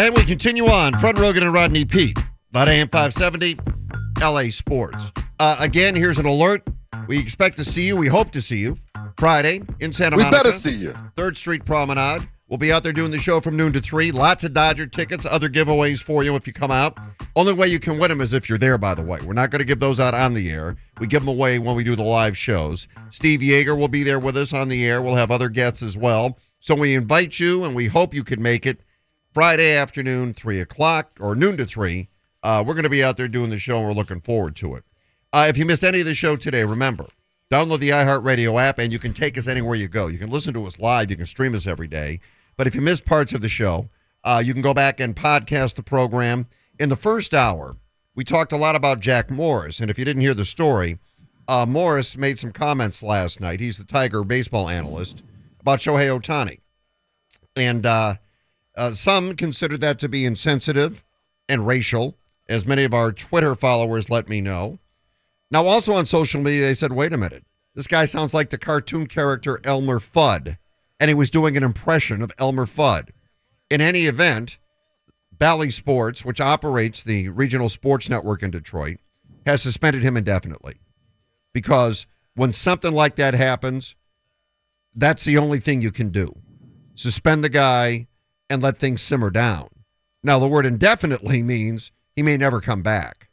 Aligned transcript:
And 0.00 0.16
we 0.16 0.24
continue 0.24 0.66
on. 0.66 0.98
Fred 0.98 1.18
Rogan 1.18 1.42
and 1.42 1.52
Rodney 1.52 1.84
Peete. 1.84 2.18
About 2.48 2.70
AM 2.70 2.88
570, 2.88 3.58
LA 4.18 4.44
Sports. 4.44 5.12
Uh, 5.38 5.56
again, 5.58 5.94
here's 5.94 6.18
an 6.18 6.24
alert. 6.24 6.66
We 7.06 7.18
expect 7.18 7.58
to 7.58 7.66
see 7.66 7.86
you. 7.86 7.98
We 7.98 8.06
hope 8.06 8.30
to 8.30 8.40
see 8.40 8.60
you 8.60 8.78
Friday 9.18 9.60
in 9.78 9.92
Santa 9.92 10.16
We 10.16 10.22
Monica. 10.22 10.38
We 10.38 10.42
better 10.44 10.58
see 10.58 10.74
you. 10.74 10.94
Third 11.18 11.36
Street 11.36 11.66
Promenade. 11.66 12.26
We'll 12.48 12.56
be 12.56 12.72
out 12.72 12.82
there 12.82 12.94
doing 12.94 13.10
the 13.10 13.18
show 13.18 13.42
from 13.42 13.58
noon 13.58 13.74
to 13.74 13.80
three. 13.82 14.10
Lots 14.10 14.42
of 14.42 14.54
Dodger 14.54 14.86
tickets, 14.86 15.26
other 15.26 15.50
giveaways 15.50 16.02
for 16.02 16.24
you 16.24 16.34
if 16.34 16.46
you 16.46 16.54
come 16.54 16.70
out. 16.70 16.96
Only 17.36 17.52
way 17.52 17.66
you 17.66 17.78
can 17.78 17.98
win 17.98 18.08
them 18.08 18.22
is 18.22 18.32
if 18.32 18.48
you're 18.48 18.56
there, 18.56 18.78
by 18.78 18.94
the 18.94 19.02
way. 19.02 19.18
We're 19.22 19.34
not 19.34 19.50
going 19.50 19.58
to 19.58 19.66
give 19.66 19.80
those 19.80 20.00
out 20.00 20.14
on 20.14 20.32
the 20.32 20.50
air. 20.50 20.76
We 20.98 21.08
give 21.08 21.20
them 21.20 21.28
away 21.28 21.58
when 21.58 21.76
we 21.76 21.84
do 21.84 21.94
the 21.94 22.04
live 22.04 22.38
shows. 22.38 22.88
Steve 23.10 23.40
Yeager 23.40 23.78
will 23.78 23.88
be 23.88 24.02
there 24.02 24.18
with 24.18 24.38
us 24.38 24.54
on 24.54 24.68
the 24.68 24.82
air. 24.82 25.02
We'll 25.02 25.16
have 25.16 25.30
other 25.30 25.50
guests 25.50 25.82
as 25.82 25.94
well. 25.98 26.38
So 26.58 26.74
we 26.74 26.94
invite 26.94 27.38
you, 27.38 27.64
and 27.64 27.74
we 27.74 27.88
hope 27.88 28.14
you 28.14 28.24
can 28.24 28.40
make 28.40 28.64
it 28.64 28.80
Friday 29.32 29.76
afternoon, 29.76 30.34
3 30.34 30.60
o'clock, 30.60 31.12
or 31.20 31.36
noon 31.36 31.56
to 31.56 31.64
3. 31.64 32.08
Uh, 32.42 32.64
we're 32.66 32.74
going 32.74 32.82
to 32.82 32.90
be 32.90 33.04
out 33.04 33.16
there 33.16 33.28
doing 33.28 33.50
the 33.50 33.60
show, 33.60 33.78
and 33.78 33.86
we're 33.86 33.92
looking 33.92 34.20
forward 34.20 34.56
to 34.56 34.74
it. 34.74 34.82
Uh, 35.32 35.46
if 35.48 35.56
you 35.56 35.64
missed 35.64 35.84
any 35.84 36.00
of 36.00 36.06
the 36.06 36.16
show 36.16 36.34
today, 36.34 36.64
remember, 36.64 37.06
download 37.48 37.78
the 37.78 37.90
iHeartRadio 37.90 38.60
app, 38.60 38.80
and 38.80 38.92
you 38.92 38.98
can 38.98 39.12
take 39.12 39.38
us 39.38 39.46
anywhere 39.46 39.76
you 39.76 39.86
go. 39.86 40.08
You 40.08 40.18
can 40.18 40.30
listen 40.30 40.52
to 40.54 40.66
us 40.66 40.80
live. 40.80 41.10
You 41.10 41.16
can 41.16 41.26
stream 41.26 41.54
us 41.54 41.68
every 41.68 41.86
day. 41.86 42.18
But 42.56 42.66
if 42.66 42.74
you 42.74 42.80
missed 42.80 43.04
parts 43.04 43.32
of 43.32 43.40
the 43.40 43.48
show, 43.48 43.88
uh, 44.24 44.42
you 44.44 44.52
can 44.52 44.62
go 44.62 44.74
back 44.74 44.98
and 44.98 45.14
podcast 45.14 45.76
the 45.76 45.84
program. 45.84 46.48
In 46.80 46.88
the 46.88 46.96
first 46.96 47.32
hour, 47.32 47.76
we 48.16 48.24
talked 48.24 48.50
a 48.50 48.56
lot 48.56 48.74
about 48.74 48.98
Jack 48.98 49.30
Morris. 49.30 49.78
And 49.78 49.92
if 49.92 49.98
you 49.98 50.04
didn't 50.04 50.22
hear 50.22 50.34
the 50.34 50.44
story, 50.44 50.98
uh, 51.46 51.66
Morris 51.66 52.16
made 52.16 52.40
some 52.40 52.50
comments 52.50 53.00
last 53.00 53.40
night. 53.40 53.60
He's 53.60 53.78
the 53.78 53.84
Tiger 53.84 54.24
baseball 54.24 54.68
analyst 54.68 55.22
about 55.60 55.78
Shohei 55.78 56.20
Otani. 56.20 56.58
And 57.54 57.86
uh, 58.76 58.92
some 58.92 59.34
consider 59.34 59.76
that 59.78 59.98
to 60.00 60.08
be 60.08 60.24
insensitive 60.24 61.04
and 61.48 61.66
racial, 61.66 62.16
as 62.48 62.66
many 62.66 62.84
of 62.84 62.94
our 62.94 63.12
Twitter 63.12 63.54
followers 63.54 64.10
let 64.10 64.28
me 64.28 64.40
know. 64.40 64.78
Now, 65.50 65.66
also 65.66 65.94
on 65.94 66.06
social 66.06 66.40
media, 66.40 66.62
they 66.62 66.74
said, 66.74 66.92
wait 66.92 67.12
a 67.12 67.18
minute. 67.18 67.44
This 67.74 67.86
guy 67.86 68.04
sounds 68.04 68.34
like 68.34 68.50
the 68.50 68.58
cartoon 68.58 69.06
character 69.06 69.60
Elmer 69.64 69.98
Fudd, 69.98 70.58
and 70.98 71.08
he 71.08 71.14
was 71.14 71.30
doing 71.30 71.56
an 71.56 71.62
impression 71.62 72.22
of 72.22 72.32
Elmer 72.38 72.66
Fudd. 72.66 73.10
In 73.68 73.80
any 73.80 74.02
event, 74.02 74.58
Bally 75.32 75.70
Sports, 75.70 76.24
which 76.24 76.40
operates 76.40 77.02
the 77.02 77.28
regional 77.30 77.68
sports 77.68 78.08
network 78.08 78.42
in 78.42 78.50
Detroit, 78.50 78.98
has 79.46 79.62
suspended 79.62 80.02
him 80.02 80.16
indefinitely 80.16 80.80
because 81.52 82.06
when 82.34 82.52
something 82.52 82.92
like 82.92 83.16
that 83.16 83.34
happens, 83.34 83.94
that's 84.94 85.24
the 85.24 85.38
only 85.38 85.60
thing 85.60 85.80
you 85.80 85.90
can 85.90 86.10
do. 86.10 86.34
Suspend 86.94 87.42
the 87.42 87.48
guy 87.48 88.08
and 88.50 88.62
let 88.62 88.76
things 88.76 89.00
simmer 89.00 89.30
down. 89.30 89.68
Now, 90.22 90.38
the 90.38 90.48
word 90.48 90.66
indefinitely 90.66 91.42
means 91.42 91.92
he 92.14 92.22
may 92.22 92.36
never 92.36 92.60
come 92.60 92.82
back. 92.82 93.28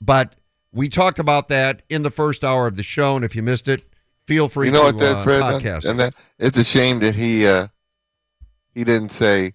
But 0.00 0.34
we 0.72 0.88
talked 0.88 1.18
about 1.18 1.48
that 1.48 1.82
in 1.88 2.02
the 2.02 2.10
first 2.10 2.44
hour 2.44 2.66
of 2.66 2.76
the 2.76 2.82
show, 2.82 3.16
and 3.16 3.24
if 3.24 3.34
you 3.34 3.42
missed 3.42 3.68
it, 3.68 3.82
feel 4.26 4.48
free 4.48 4.66
You 4.66 4.72
know 4.72 4.80
to 4.90 4.96
what 4.96 4.98
that 4.98 5.16
uh, 5.16 5.22
Fred 5.22 5.42
podcast. 5.42 5.88
and 5.88 5.98
that 6.00 6.14
it's 6.38 6.58
a 6.58 6.64
shame 6.64 7.00
that 7.00 7.14
he 7.14 7.46
uh 7.46 7.68
he 8.74 8.84
didn't 8.84 9.10
say 9.10 9.54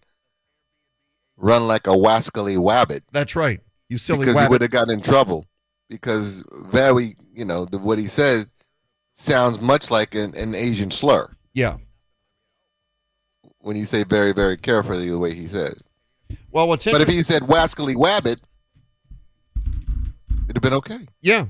run 1.37 1.67
like 1.67 1.87
a 1.87 1.91
wascally 1.91 2.57
wabbit 2.57 3.01
That's 3.11 3.35
right. 3.35 3.61
You 3.89 3.97
silly 3.97 4.19
because 4.19 4.41
he 4.41 4.47
would 4.47 4.61
have 4.61 4.71
gotten 4.71 4.93
in 4.93 5.01
trouble 5.01 5.45
because 5.89 6.43
very 6.69 7.15
you 7.33 7.45
know 7.45 7.65
the, 7.65 7.77
what 7.77 7.97
he 7.97 8.07
said 8.07 8.49
sounds 9.13 9.61
much 9.61 9.89
like 9.89 10.13
an, 10.15 10.35
an 10.35 10.53
Asian 10.55 10.91
slur 10.91 11.29
Yeah. 11.53 11.77
When 13.65 13.75
you 13.75 13.83
say 13.83 14.03
very 14.03 14.31
very 14.31 14.55
carefully 14.55 15.09
the 15.09 15.17
way 15.17 15.33
he 15.33 15.47
says. 15.47 15.83
Well, 16.51 16.67
what's 16.67 16.85
But 16.85 17.01
if 17.01 17.07
he 17.07 17.23
said 17.23 17.41
wascally 17.43 17.95
wabbit, 17.95 18.37
it'd 20.43 20.55
have 20.55 20.61
been 20.61 20.73
okay. 20.73 20.99
Yeah. 21.19 21.47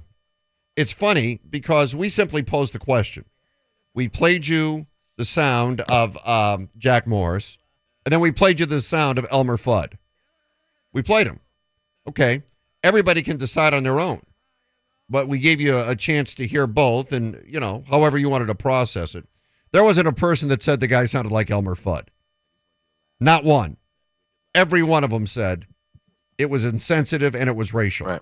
It's 0.78 0.94
funny 0.94 1.42
because 1.50 1.96
we 1.96 2.10
simply 2.10 2.42
posed 2.42 2.74
the 2.74 2.80
question. 2.80 3.26
We 3.94 4.08
played 4.08 4.48
you 4.48 4.88
the 5.18 5.26
sound 5.26 5.82
of 5.82 6.18
um, 6.28 6.70
Jack 6.78 7.06
Morris, 7.06 7.58
and 8.06 8.12
then 8.12 8.20
we 8.20 8.32
played 8.32 8.60
you 8.60 8.66
the 8.66 8.82
sound 8.82 9.18
of 9.18 9.28
Elmer 9.30 9.58
Fudd. 9.58 9.94
We 10.94 11.02
played 11.02 11.28
him. 11.28 11.40
Okay. 12.08 12.44
Everybody 12.84 13.24
can 13.24 13.38
decide 13.38 13.74
on 13.74 13.84
their 13.84 14.00
own. 14.00 14.22
But 15.10 15.28
we 15.28 15.40
gave 15.40 15.62
you 15.62 15.76
a, 15.76 15.92
a 15.92 15.96
chance 15.96 16.34
to 16.36 16.48
hear 16.48 16.66
both, 16.66 17.12
and, 17.12 17.44
you 17.48 17.60
know, 17.60 17.84
however 17.90 18.18
you 18.18 18.30
wanted 18.30 18.48
to 18.48 18.56
process 18.56 19.16
it. 19.16 19.28
There 19.76 19.84
wasn't 19.84 20.08
a 20.08 20.14
person 20.14 20.48
that 20.48 20.64
said 20.64 20.80
the 20.80 20.88
guy 20.88 21.06
sounded 21.06 21.34
like 21.34 21.52
Elmer 21.52 21.76
Fudd. 21.76 22.08
Not 23.20 23.44
one. 23.44 23.76
Every 24.54 24.82
one 24.82 25.04
of 25.04 25.10
them 25.10 25.28
said 25.28 25.68
it 26.38 26.50
was 26.50 26.64
insensitive 26.64 27.36
and 27.36 27.50
it 27.50 27.58
was 27.58 27.74
racial. 27.74 28.08
Right. 28.08 28.22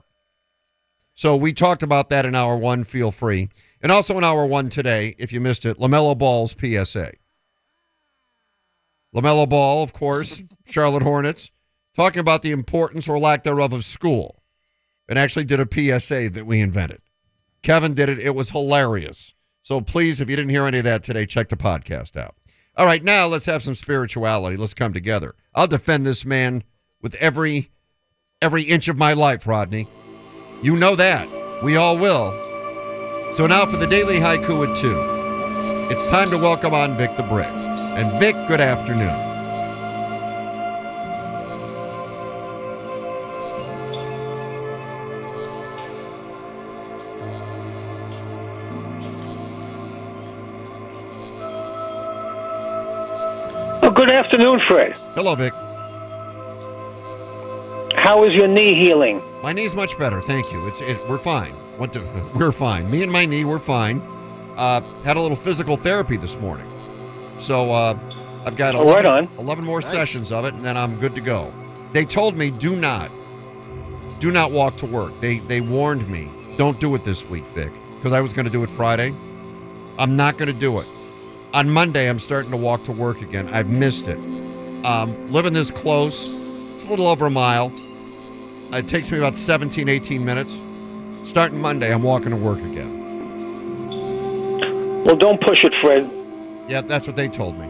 So 1.13 1.36
we 1.36 1.53
talked 1.53 1.84
about 1.84 2.09
that 2.09 2.25
in 2.25 2.34
hour 2.34 2.58
one. 2.58 2.84
Feel 2.84 3.12
free. 3.12 3.50
And 3.84 3.92
also 3.92 4.18
in 4.18 4.24
hour 4.24 4.47
one 4.47 4.69
today, 4.69 5.13
if 5.19 5.31
you 5.31 5.40
missed 5.40 5.63
it, 5.63 5.78
LaMelo 5.78 6.18
Ball's 6.18 6.56
PSA. 6.59 7.12
LaMelo 9.16 9.47
Ball, 9.47 9.84
of 9.84 9.94
course, 9.94 10.42
Charlotte 10.66 11.03
Hornets, 11.03 11.52
talking 11.96 12.19
about 12.19 12.42
the 12.42 12.50
importance 12.50 13.08
or 13.08 13.19
lack 13.19 13.44
thereof 13.44 13.74
of 13.74 13.86
school 13.86 14.42
and 15.08 15.19
actually 15.19 15.46
did 15.46 15.59
a 15.59 16.00
PSA 16.00 16.31
that 16.31 16.47
we 16.47 16.62
invented. 16.62 17.03
Kevin 17.62 17.94
did 17.94 18.09
it. 18.09 18.18
It 18.18 18.34
was 18.34 18.50
hilarious. 18.50 19.36
So 19.63 19.79
please, 19.79 20.19
if 20.19 20.29
you 20.29 20.35
didn't 20.35 20.51
hear 20.51 20.66
any 20.66 20.79
of 20.79 20.84
that 20.84 21.03
today, 21.03 21.25
check 21.25 21.47
the 21.47 21.56
podcast 21.56 22.18
out. 22.18 22.35
All 22.75 22.85
right, 22.85 23.01
now 23.01 23.28
let's 23.28 23.46
have 23.46 23.63
some 23.63 23.75
spirituality. 23.75 24.57
Let's 24.57 24.74
come 24.74 24.94
together. 24.94 25.35
I'll 25.56 25.68
defend 25.68 26.06
this 26.06 26.25
man 26.25 26.63
with 27.01 27.16
every 27.16 27.72
every 28.41 28.63
inch 28.63 28.90
of 28.90 28.97
my 28.97 29.13
life, 29.13 29.47
Rodney. 29.47 29.88
You 30.62 30.75
know 30.75 30.96
that. 30.97 31.63
We 31.63 31.78
all 31.78 31.97
will. 31.97 32.31
So 33.38 33.47
now 33.47 33.66
for 33.66 33.78
the 33.78 33.88
daily 33.88 34.18
haiku 34.18 34.69
at 34.69 34.78
two. 34.78 35.94
It's 35.95 36.06
time 36.07 36.30
to 36.31 36.38
welcome 36.38 36.74
on 36.74 36.97
Vic 36.97 37.16
the 37.16 37.24
Brick. 37.24 37.47
And 37.47 38.19
Vic, 38.19 38.35
good 38.47 38.59
afternoon. 38.59 39.33
Afternoon, 54.34 54.62
Fred. 54.68 54.94
Hello, 55.16 55.36
Vic. 55.36 55.54
How 58.00 58.24
is 58.24 58.34
your 58.34 58.48
knee 58.48 58.74
healing? 58.80 59.22
My 59.44 59.54
knee's 59.54 59.76
much 59.76 59.98
better, 60.00 60.22
thank 60.22 60.52
you. 60.52 60.68
It's 60.68 60.82
it, 60.82 61.08
we're 61.08 61.20
fine. 61.20 61.56
Went 61.78 61.94
to 61.94 62.32
we're 62.36 62.52
fine. 62.52 62.90
Me 62.90 63.04
and 63.04 63.12
my 63.12 63.26
knee, 63.26 63.46
we're 63.46 63.60
fine. 63.60 64.00
Uh, 64.58 64.82
had 65.04 65.18
a 65.18 65.22
little 65.22 65.38
physical 65.38 65.78
therapy 65.78 66.18
this 66.18 66.36
morning, 66.38 66.68
so 67.38 67.72
uh, 67.72 67.98
I've 68.46 68.56
got 68.56 68.76
Oh, 68.76 68.82
11, 68.82 68.94
right 69.12 69.22
on. 69.24 69.30
11 69.40 69.66
more 69.66 69.82
sessions 69.82 70.32
of 70.32 70.46
it, 70.46 70.54
and 70.54 70.64
then 70.64 70.78
I'm 70.78 71.00
good 71.00 71.16
to 71.16 71.22
go. 71.22 71.54
They 71.92 72.06
told 72.06 72.36
me 72.36 72.50
do 72.52 72.75
not, 72.75 73.12
do 74.19 74.31
not 74.31 74.52
walk 74.52 74.78
to 74.78 74.86
work. 74.86 75.13
They 75.19 75.40
they 75.40 75.62
warned 75.62 76.07
me 76.10 76.31
don't 76.57 76.80
do 76.80 76.94
it 76.96 77.04
this 77.04 77.25
week, 77.30 77.46
Vic, 77.48 77.72
because 77.98 78.13
I 78.13 78.22
was 78.22 78.34
going 78.34 78.46
to 78.46 78.52
do 78.52 78.63
it 78.63 78.69
Friday. 78.72 79.13
I'm 80.00 80.16
not 80.16 80.38
going 80.40 80.48
to 80.48 80.60
do 80.60 80.80
it. 80.80 80.88
On 81.54 81.70
Monday, 81.70 82.10
I'm 82.10 82.18
starting 82.18 82.50
to 82.50 82.58
walk 82.58 82.84
to 82.86 82.92
work 82.92 83.22
again. 83.22 83.48
I've 83.54 83.70
missed 83.70 84.08
it. 84.08 84.18
Um, 84.84 85.32
living 85.32 85.54
this 85.54 85.70
close, 85.70 86.28
it's 86.74 86.88
a 86.88 86.90
little 86.90 87.06
over 87.06 87.28
a 87.28 87.30
mile. 87.30 87.72
It 88.74 88.88
takes 88.88 89.12
me 89.12 89.20
about 89.20 89.38
17, 89.38 89.88
18 89.88 90.26
minutes. 90.26 90.60
Starting 91.22 91.62
Monday, 91.62 91.94
I'm 91.94 92.02
walking 92.02 92.32
to 92.32 92.36
work 92.36 92.58
again. 92.58 93.02
Well, 95.06 95.16
don't 95.16 95.40
push 95.42 95.64
it, 95.64 95.74
Fred. 95.80 96.10
Yeah, 96.68 96.82
that's 96.82 97.06
what 97.06 97.16
they 97.16 97.28
told 97.28 97.60
me. 97.60 97.68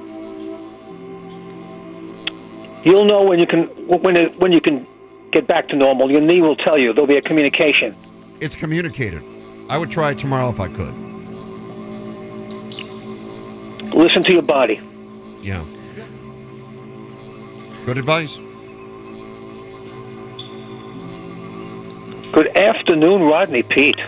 You'll 2.85 3.05
know 3.05 3.23
when 3.23 3.39
you 3.39 3.47
can 3.47 3.63
when 3.87 4.15
it, 4.15 4.39
when 4.39 4.53
you 4.53 4.61
can 4.61 4.87
get 5.31 5.45
back 5.45 5.67
to 5.69 5.75
normal. 5.75 6.09
Your 6.09 6.21
knee 6.21 6.39
will 6.41 6.55
tell 6.55 6.77
you. 6.77 6.93
There'll 6.93 7.07
be 7.07 7.17
a 7.17 7.21
communication. 7.21 7.95
It's 8.39 8.55
communicated. 8.55 9.23
I 9.69 9.77
would 9.77 9.91
try 9.91 10.11
it 10.11 10.19
tomorrow 10.19 10.49
if 10.49 10.59
I 10.61 10.69
could. 10.69 11.02
Listen 13.93 14.23
to 14.23 14.33
your 14.33 14.41
body. 14.41 14.81
Yeah. 15.41 15.63
Good 17.85 17.97
advice. 17.97 18.39
Good 22.31 22.57
afternoon, 22.57 23.23
Rodney 23.23 23.61
Peete. 23.61 23.99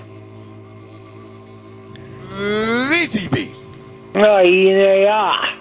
VTB. 2.29 3.55
Ah, 4.15 4.39
yeah. 4.41 5.55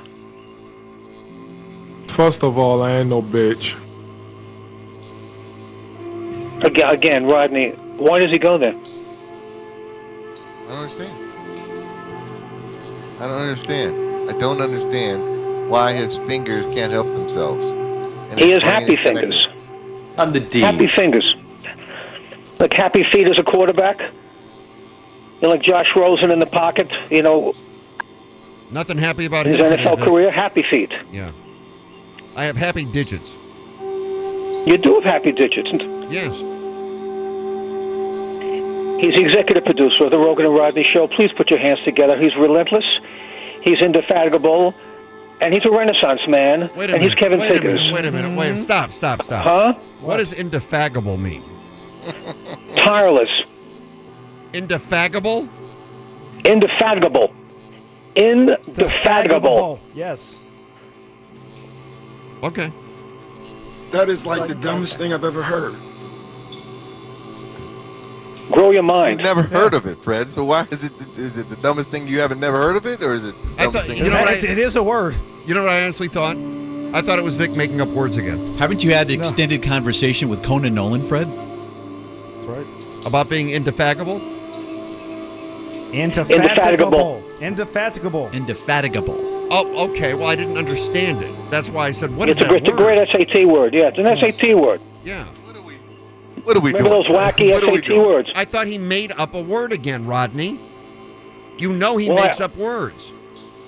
First 2.08 2.42
of 2.42 2.56
all, 2.56 2.82
I 2.82 2.92
ain't 2.92 3.10
no 3.10 3.20
bitch. 3.20 3.76
Again, 6.64 6.88
again, 6.88 7.26
Rodney, 7.26 7.72
why 7.98 8.20
does 8.20 8.30
he 8.30 8.38
go 8.38 8.56
there? 8.56 8.74
I 8.74 10.68
don't 10.68 10.78
understand. 10.78 11.18
I 13.20 13.26
don't 13.26 13.40
understand. 13.40 14.13
I 14.28 14.36
don't 14.38 14.60
understand 14.60 15.70
why 15.70 15.92
his 15.92 16.18
fingers 16.18 16.64
can't 16.74 16.92
help 16.92 17.12
themselves. 17.14 17.64
And 17.64 18.38
He 18.40 18.50
his 18.52 18.62
has 18.62 18.72
happy 18.72 18.92
is 18.94 18.98
fingers. 19.00 19.46
I'm 20.18 20.32
the 20.32 20.40
D. 20.40 20.60
Happy 20.60 20.88
fingers. 20.96 21.34
Like 22.58 22.72
happy 22.74 23.04
feet 23.12 23.28
as 23.28 23.38
a 23.38 23.42
quarterback. 23.42 23.98
You 24.00 24.08
know, 25.42 25.48
like 25.50 25.62
Josh 25.62 25.88
Rosen 25.96 26.30
in 26.30 26.38
the 26.38 26.46
pocket. 26.46 26.90
You 27.10 27.22
know, 27.22 27.54
Nothing 28.70 28.98
happy 28.98 29.26
about 29.26 29.46
his 29.46 29.56
him 29.56 29.68
today, 29.70 29.84
NFL 29.84 29.98
Vic. 29.98 30.08
career. 30.08 30.30
Happy 30.30 30.64
feet. 30.70 30.92
Yeah. 31.12 31.32
I 32.36 32.44
have 32.44 32.56
happy 32.56 32.84
digits. 32.84 33.36
You 33.80 34.78
do 34.78 34.94
have 34.94 35.04
happy 35.04 35.32
digits. 35.32 35.68
Yes. 36.10 36.42
He's 39.04 39.14
the 39.16 39.24
executive 39.26 39.64
producer 39.64 40.04
of 40.06 40.12
the 40.12 40.18
Rogan 40.18 40.46
and 40.46 40.56
Rodney 40.56 40.84
Show. 40.84 41.06
Please 41.08 41.30
put 41.36 41.50
your 41.50 41.60
hands 41.60 41.78
together. 41.84 42.16
He's 42.18 42.34
relentless. 42.36 42.84
He's 43.64 43.80
indefatigable. 43.80 44.74
And 45.40 45.52
he's 45.52 45.64
a 45.66 45.70
renaissance 45.70 46.20
man. 46.28 46.70
Wait 46.76 46.90
a 46.90 46.94
and 46.94 47.02
minute. 47.02 47.02
he's 47.02 47.14
Kevin 47.14 47.40
wait 47.40 47.50
a 47.50 47.60
minute. 47.64 47.92
Wait 47.92 48.04
a 48.04 48.12
minute. 48.12 48.38
Wait. 48.38 48.56
Stop. 48.58 48.92
Stop. 48.92 49.22
Stop. 49.22 49.44
Huh? 49.44 49.72
What 50.00 50.18
does 50.18 50.32
indefatigable 50.32 51.16
mean? 51.16 51.42
Tireless. 52.76 53.28
Indefatigable? 54.52 55.48
Indefatigable. 56.44 57.34
Indefatigable. 58.14 59.80
Yes. 59.94 60.38
Okay. 62.42 62.72
That 63.90 64.08
is 64.08 64.24
like 64.26 64.46
the 64.46 64.54
dumbest 64.54 64.98
thing 64.98 65.12
I've 65.12 65.24
ever 65.24 65.42
heard. 65.42 65.74
Grow 68.52 68.70
your 68.70 68.82
I've 68.82 68.84
mind. 68.84 69.18
never 69.20 69.42
heard 69.42 69.74
of 69.74 69.86
it, 69.86 70.02
Fred. 70.04 70.28
So 70.28 70.44
why 70.44 70.66
is 70.70 70.84
it? 70.84 70.92
Is 71.18 71.36
it 71.38 71.48
the 71.48 71.56
dumbest 71.56 71.90
thing 71.90 72.06
you 72.06 72.20
haven't 72.20 72.40
never 72.40 72.58
heard 72.58 72.76
of 72.76 72.86
it, 72.86 73.02
or 73.02 73.14
is 73.14 73.28
it 73.28 73.34
the 73.42 73.48
I 73.62 73.64
dumbest 73.64 73.72
thought- 73.72 73.86
thing? 73.86 74.04
you 74.04 74.10
know 74.10 74.20
what 74.20 74.28
I- 74.28 74.32
It's- 74.34 74.76
a 74.76 74.82
word. 74.82 75.14
You 75.46 75.54
know 75.54 75.62
what 75.62 75.70
I 75.70 75.82
honestly 75.82 76.08
thought? 76.08 76.36
I 76.92 77.00
thought 77.02 77.18
it 77.18 77.24
was 77.24 77.36
Vic 77.36 77.50
making 77.56 77.80
up 77.80 77.88
words 77.88 78.16
again 78.16 78.54
Haven't 78.54 78.84
you 78.84 78.92
had 78.94 79.10
an 79.10 79.18
extended 79.18 79.62
conversation 79.64 80.28
with 80.28 80.42
Conan 80.42 80.74
Nolan, 80.74 81.04
Fred? 81.04 81.28
That's 81.28 82.46
right. 82.46 82.66
about 83.06 83.28
being 83.28 83.48
indefatigable. 83.50 84.20
Indefatigable. 85.92 87.22
Indefatigable. 87.40 88.30
Indefatigable. 88.32 89.18
Oh, 89.50 89.88
okay. 89.90 90.14
Well, 90.14 90.28
I 90.28 90.36
didn't 90.36 90.56
understand 90.56 91.22
it. 91.22 91.34
That's 91.50 91.68
why 91.68 91.86
I 91.86 91.92
said, 91.92 92.14
"What 92.16 92.28
is 92.28 92.38
it's 92.38 92.46
a, 92.46 92.52
that 92.52 92.62
it's 92.62 92.68
a 92.68 92.72
great 92.72 92.98
SAT 92.98 93.44
word. 93.44 93.74
Yeah, 93.74 93.90
it's 93.94 93.98
an 93.98 94.06
SAT 94.06 94.54
word. 94.54 94.80
Yeah. 95.04 95.24
What 96.44 96.56
are 96.56 96.60
we? 96.60 96.72
What 96.72 96.80
are 96.80 96.84
Remember 96.84 97.02
doing? 97.02 97.02
those 97.02 97.06
wacky 97.06 97.50
What 97.50 97.86
SAT 97.88 97.98
words? 97.98 98.30
I 98.34 98.44
thought 98.44 98.66
he 98.66 98.78
made 98.78 99.12
up 99.12 99.34
a 99.34 99.40
word 99.42 99.72
again, 99.72 100.06
Rodney. 100.06 100.60
You 101.58 101.72
know 101.72 101.96
he 101.96 102.08
Well, 102.08 102.22
makes 102.22 102.40
I- 102.40 102.44
up 102.46 102.56
words. 102.56 103.12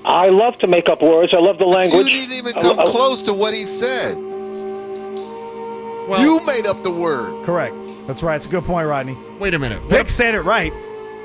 I 0.04 0.28
love 0.28 0.56
to 0.58 0.68
make 0.68 0.88
up 0.88 1.02
words. 1.02 1.32
I 1.34 1.38
love 1.40 1.58
the 1.58 1.66
language. 1.66 2.06
You 2.06 2.12
language. 2.12 2.28
didn't 2.28 2.32
even 2.48 2.52
come 2.62 2.78
I- 2.78 2.84
close 2.84 3.22
to 3.22 3.32
what 3.34 3.54
he 3.54 3.64
said. 3.64 4.16
Well, 6.08 6.20
you 6.22 6.44
made 6.46 6.66
up 6.66 6.82
the 6.84 6.90
word. 6.92 7.44
Correct. 7.44 7.74
That's 8.06 8.22
right. 8.22 8.36
It's 8.36 8.46
a 8.46 8.48
good 8.48 8.64
point, 8.64 8.86
Rodney. 8.86 9.16
wait 9.40 9.54
a 9.54 9.58
minute. 9.58 9.80
What 9.82 9.90
Vic 9.90 10.08
said 10.08 10.34
it 10.36 10.42
right. 10.42 10.72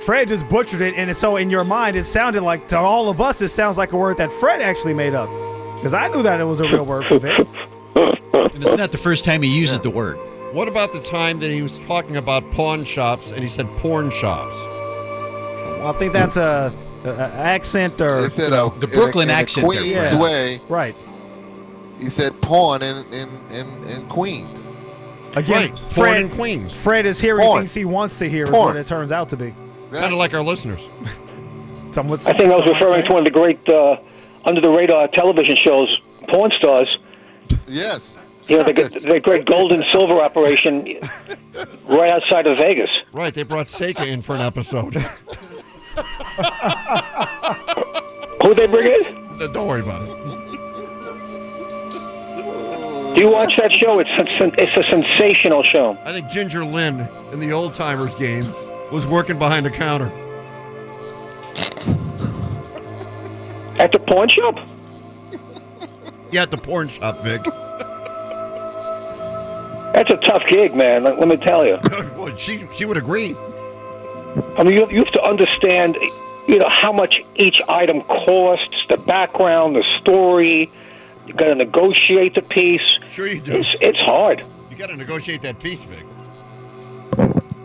Fred 0.05 0.29
just 0.29 0.49
butchered 0.49 0.81
it, 0.81 0.95
and 0.95 1.15
so 1.15 1.35
in 1.37 1.51
your 1.51 1.63
mind, 1.63 1.95
it 1.95 2.05
sounded 2.05 2.41
like 2.41 2.67
to 2.69 2.77
all 2.79 3.07
of 3.09 3.21
us, 3.21 3.39
it 3.43 3.49
sounds 3.49 3.77
like 3.77 3.91
a 3.91 3.97
word 3.97 4.17
that 4.17 4.31
Fred 4.33 4.59
actually 4.61 4.95
made 4.95 5.13
up. 5.13 5.29
Because 5.75 5.93
I 5.93 6.07
knew 6.07 6.23
that 6.23 6.41
it 6.41 6.43
was 6.45 6.59
a 6.59 6.63
real 6.63 6.83
word 6.85 7.05
for 7.05 7.19
Vic. 7.19 7.45
And 7.95 8.63
it's 8.63 8.75
not 8.75 8.91
the 8.91 8.97
first 8.97 9.23
time 9.23 9.43
he 9.43 9.49
uses 9.55 9.79
the 9.79 9.91
word. 9.91 10.17
What 10.53 10.67
about 10.67 10.91
the 10.91 10.99
time 11.01 11.39
that 11.39 11.49
he 11.49 11.61
was 11.61 11.79
talking 11.81 12.17
about 12.17 12.43
pawn 12.51 12.83
shops 12.83 13.31
and 13.31 13.41
he 13.41 13.47
said 13.49 13.67
porn 13.77 14.09
shops? 14.11 14.55
Well, 14.55 15.87
I 15.87 15.97
think 15.97 16.11
that's 16.13 16.35
a, 16.37 16.73
a, 17.05 17.09
a 17.09 17.27
accent 17.33 18.01
or 18.01 18.25
It 18.25 18.31
said 18.31 18.51
uh, 18.53 18.69
the 18.69 18.87
in 18.87 18.93
a- 18.93 18.95
Brooklyn 18.95 19.29
in 19.29 19.35
a 19.35 19.39
accent 19.39 19.67
there, 19.71 19.79
Queens 19.81 19.95
Fred. 20.11 20.21
way. 20.21 20.59
right. 20.67 20.95
He 21.99 22.09
said 22.09 22.39
pawn 22.41 22.81
in 22.81 23.05
in 23.13 23.29
in, 23.51 23.87
in 23.87 24.07
Queens. 24.09 24.67
Again, 25.35 25.71
right. 25.71 25.75
Porn 25.75 25.89
Fred, 25.91 26.21
in 26.21 26.29
Queens. 26.29 26.73
Fred 26.73 27.05
is 27.05 27.21
hearing 27.21 27.43
Porn. 27.45 27.61
things 27.61 27.73
he 27.73 27.85
wants 27.85 28.17
to 28.17 28.29
hear, 28.29 28.43
is 28.43 28.51
what 28.51 28.75
it 28.75 28.85
turns 28.87 29.11
out 29.13 29.29
to 29.29 29.37
be. 29.37 29.53
Kind 29.91 30.11
of 30.11 30.17
like 30.19 30.33
our 30.33 30.41
listeners. 30.41 30.89
Some 31.91 32.09
would, 32.09 32.19
I 32.27 32.33
think 32.33 32.51
I 32.51 32.57
was 32.57 32.67
referring 32.67 33.05
to 33.05 33.13
one 33.13 33.25
of 33.25 33.33
the 33.33 33.39
great 33.39 33.67
uh, 33.69 33.97
under 34.45 34.59
the 34.59 34.69
radar 34.69 35.07
television 35.09 35.55
shows, 35.55 36.01
porn 36.29 36.51
stars. 36.57 36.97
Yes. 37.67 38.15
You 38.51 38.57
know, 38.57 38.63
the, 38.63 38.73
the 39.07 39.19
great 39.21 39.45
gold 39.45 39.71
and 39.71 39.85
silver 39.93 40.15
operation 40.15 40.99
right 41.85 42.11
outside 42.11 42.47
of 42.47 42.57
Vegas. 42.57 42.89
Right. 43.13 43.33
They 43.33 43.43
brought 43.43 43.67
Seika 43.67 44.05
in 44.05 44.21
for 44.21 44.35
an 44.35 44.41
episode. 44.41 44.95
Who 48.43 48.53
they 48.53 48.67
bring 48.67 48.91
in? 48.91 49.37
No, 49.37 49.47
Don't 49.53 49.67
worry 49.67 49.79
about 49.79 50.01
it. 50.03 50.09
Do 53.15 53.21
you 53.21 53.29
watch 53.29 53.55
that 53.55 53.71
show? 53.71 53.99
It's 53.99 54.09
a, 54.09 54.51
it's 54.61 54.77
a 54.77 54.83
sensational 54.91 55.63
show. 55.63 55.97
I 56.03 56.11
think 56.11 56.29
Ginger 56.29 56.65
Lynn 56.65 57.07
in 57.31 57.39
the 57.39 57.53
old 57.53 57.73
timers 57.73 58.13
game 58.15 58.51
was 58.91 59.07
working 59.07 59.39
behind 59.39 59.65
the 59.65 59.69
counter. 59.69 60.11
At 63.79 63.93
the 63.93 63.99
pawn 63.99 64.27
shop? 64.27 64.55
Yeah, 66.31 66.41
at 66.43 66.51
the 66.51 66.57
porn 66.57 66.89
shop, 66.89 67.23
Vic. 67.23 67.41
That's 69.93 70.11
a 70.11 70.17
tough 70.17 70.43
gig, 70.47 70.75
man. 70.75 71.03
Let, 71.03 71.19
let 71.19 71.27
me 71.27 71.37
tell 71.37 71.65
you. 71.65 71.77
well, 72.15 72.35
she 72.35 72.67
she 72.73 72.85
would 72.85 72.97
agree. 72.97 73.35
I 74.57 74.63
mean, 74.63 74.73
you, 74.73 74.89
you 74.89 75.03
have 75.03 75.13
to 75.13 75.23
understand, 75.23 75.97
you 76.47 76.57
know, 76.57 76.67
how 76.69 76.91
much 76.93 77.17
each 77.35 77.61
item 77.67 78.01
costs, 78.01 78.85
the 78.89 78.97
background, 78.97 79.75
the 79.75 79.83
story. 80.01 80.71
You 81.27 81.33
got 81.33 81.45
to 81.47 81.55
negotiate 81.55 82.35
the 82.35 82.41
piece. 82.41 82.81
Sure 83.09 83.27
you 83.27 83.39
do. 83.41 83.53
It's 83.53 83.75
it's 83.81 83.99
hard. 83.99 84.43
You 84.69 84.77
got 84.77 84.89
to 84.89 84.97
negotiate 84.97 85.41
that 85.43 85.59
piece, 85.59 85.85
Vic. 85.85 86.05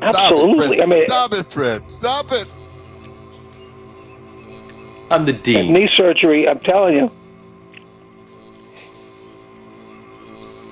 Absolutely. 0.03 0.79
Stop 0.79 0.79
it, 0.79 0.79
Fred. 0.79 0.83
I 0.83 0.87
mean, 0.87 1.07
Stop 1.07 1.33
it, 1.33 1.53
Fred. 1.53 1.91
Stop 1.91 2.27
it. 2.33 2.53
I'm 5.11 5.25
the 5.25 5.33
dean. 5.33 5.73
knee 5.73 5.89
surgery. 5.95 6.49
I'm 6.49 6.59
telling 6.61 6.97
you. 6.97 7.11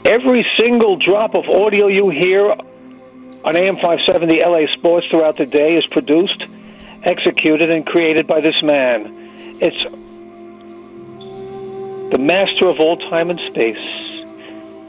Every 0.05 0.45
single 0.61 0.97
drop 0.97 1.35
of 1.35 1.49
audio 1.49 1.87
you 1.89 2.11
hear 2.11 2.51
on 2.51 3.57
AM 3.57 3.77
570 3.77 4.41
LA 4.45 4.71
Sports 4.73 5.07
throughout 5.11 5.39
the 5.39 5.47
day 5.47 5.75
is 5.75 5.87
produced, 5.91 6.45
executed, 7.05 7.71
and 7.71 7.87
created 7.87 8.27
by 8.27 8.41
this 8.41 8.61
man. 8.63 9.57
It's 9.61 9.77
the 12.13 12.19
master 12.19 12.67
of 12.69 12.81
all 12.81 12.97
time 12.97 13.31
and 13.31 13.41
space. 13.51 13.77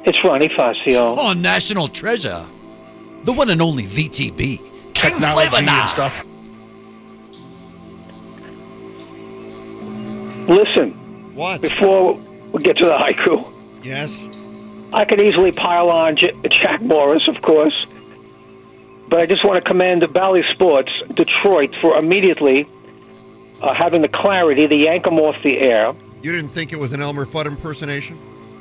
It's 0.08 0.22
Ronnie 0.24 0.50
Fascio. 0.50 1.16
Oh, 1.18 1.34
national 1.34 1.88
treasure. 1.88 2.46
The 3.24 3.32
one 3.32 3.50
and 3.50 3.62
only 3.62 3.84
VTB. 3.84 4.62
King 4.94 5.16
Flavor 5.16 5.62
now. 5.62 5.86
stuff. 5.86 6.24
Listen, 10.48 10.92
What? 11.34 11.62
before 11.62 12.14
we 12.54 12.62
get 12.62 12.78
to 12.78 12.86
the 12.86 12.94
haiku, 12.94 13.52
Yes. 13.84 14.28
I 14.94 15.06
could 15.06 15.22
easily 15.22 15.52
pile 15.52 15.90
on 15.90 16.16
J- 16.16 16.34
Jack 16.50 16.82
Morris, 16.82 17.28
of 17.28 17.42
course, 17.42 17.76
but 19.10 19.20
I 19.20 19.26
just 19.26 19.44
want 19.46 19.56
to 19.64 19.70
commend 19.70 20.02
the 20.02 20.08
Bally 20.08 20.44
Sports 20.54 20.92
Detroit 21.14 21.76
for 21.82 21.98
immediately 21.98 22.68
uh, 23.62 23.74
having 23.74 24.02
the 24.02 24.08
clarity 24.08 24.68
to 24.68 24.76
yank 24.76 25.08
him 25.08 25.16
off 25.20 25.36
the 25.44 25.58
air. 25.60 25.94
You 26.22 26.32
didn't 26.32 26.50
think 26.50 26.74
it 26.74 26.80
was 26.80 26.94
an 26.94 27.02
Elmer 27.02 27.26
Fudd 27.26 27.46
impersonation? 27.46 28.18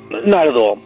Not 0.09 0.47
at 0.47 0.55
all. 0.55 0.79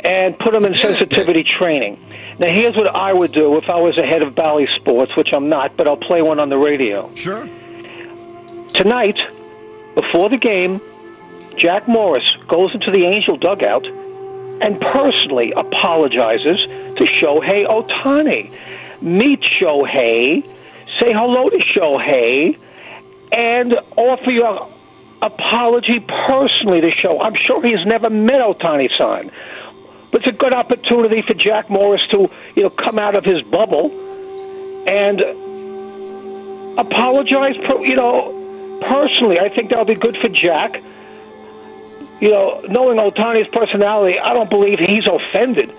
And 0.00 0.38
put 0.38 0.54
him 0.54 0.64
in 0.64 0.74
sensitivity 0.74 1.44
training. 1.44 1.98
Now, 2.38 2.48
here's 2.52 2.74
what 2.74 2.94
I 2.94 3.12
would 3.12 3.32
do 3.32 3.58
if 3.58 3.68
I 3.68 3.76
was 3.76 3.96
the 3.96 4.04
head 4.06 4.22
of 4.22 4.34
Bally 4.34 4.66
Sports, 4.76 5.14
which 5.16 5.28
I'm 5.34 5.48
not, 5.48 5.76
but 5.76 5.88
I'll 5.88 5.96
play 5.96 6.22
one 6.22 6.40
on 6.40 6.48
the 6.48 6.56
radio. 6.56 7.12
Sure. 7.14 7.46
Tonight, 8.74 9.18
before 9.94 10.30
the 10.30 10.38
game, 10.38 10.80
Jack 11.58 11.86
Morris 11.86 12.32
goes 12.48 12.70
into 12.72 12.90
the 12.92 13.04
Angel 13.04 13.36
dugout 13.36 13.84
and 14.60 14.80
personally 14.80 15.52
apologizes 15.56 16.60
to 16.96 17.04
Shohei 17.18 17.66
Otani. 17.66 19.02
Meet 19.02 19.40
Shohei, 19.42 20.46
say 21.00 21.12
hello 21.12 21.48
to 21.48 21.58
Shohei, 21.58 22.58
and 23.32 23.74
offer 23.96 24.30
your 24.30 24.70
apology 25.22 26.00
personally 26.26 26.80
to 26.80 26.90
Shohei. 26.90 27.24
I'm 27.24 27.36
sure 27.46 27.62
he's 27.62 27.84
never 27.86 28.10
met 28.10 28.40
Otani 28.40 28.88
san 28.98 29.30
but 30.10 30.22
it's 30.22 30.30
a 30.30 30.38
good 30.38 30.54
opportunity 30.54 31.22
for 31.22 31.34
Jack 31.34 31.70
Morris 31.70 32.02
to, 32.10 32.28
you 32.56 32.62
know, 32.64 32.70
come 32.70 32.98
out 32.98 33.16
of 33.16 33.24
his 33.24 33.42
bubble 33.42 33.90
and 34.88 35.20
apologize. 36.78 37.54
You 37.84 37.94
know, 37.94 38.80
personally, 38.90 39.38
I 39.38 39.48
think 39.54 39.70
that'll 39.70 39.84
be 39.84 39.94
good 39.94 40.16
for 40.20 40.28
Jack. 40.28 40.82
You 42.20 42.30
know, 42.30 42.60
knowing 42.68 42.98
Otani's 42.98 43.48
personality, 43.52 44.18
I 44.18 44.34
don't 44.34 44.50
believe 44.50 44.78
he's 44.78 45.06
offended. 45.06 45.74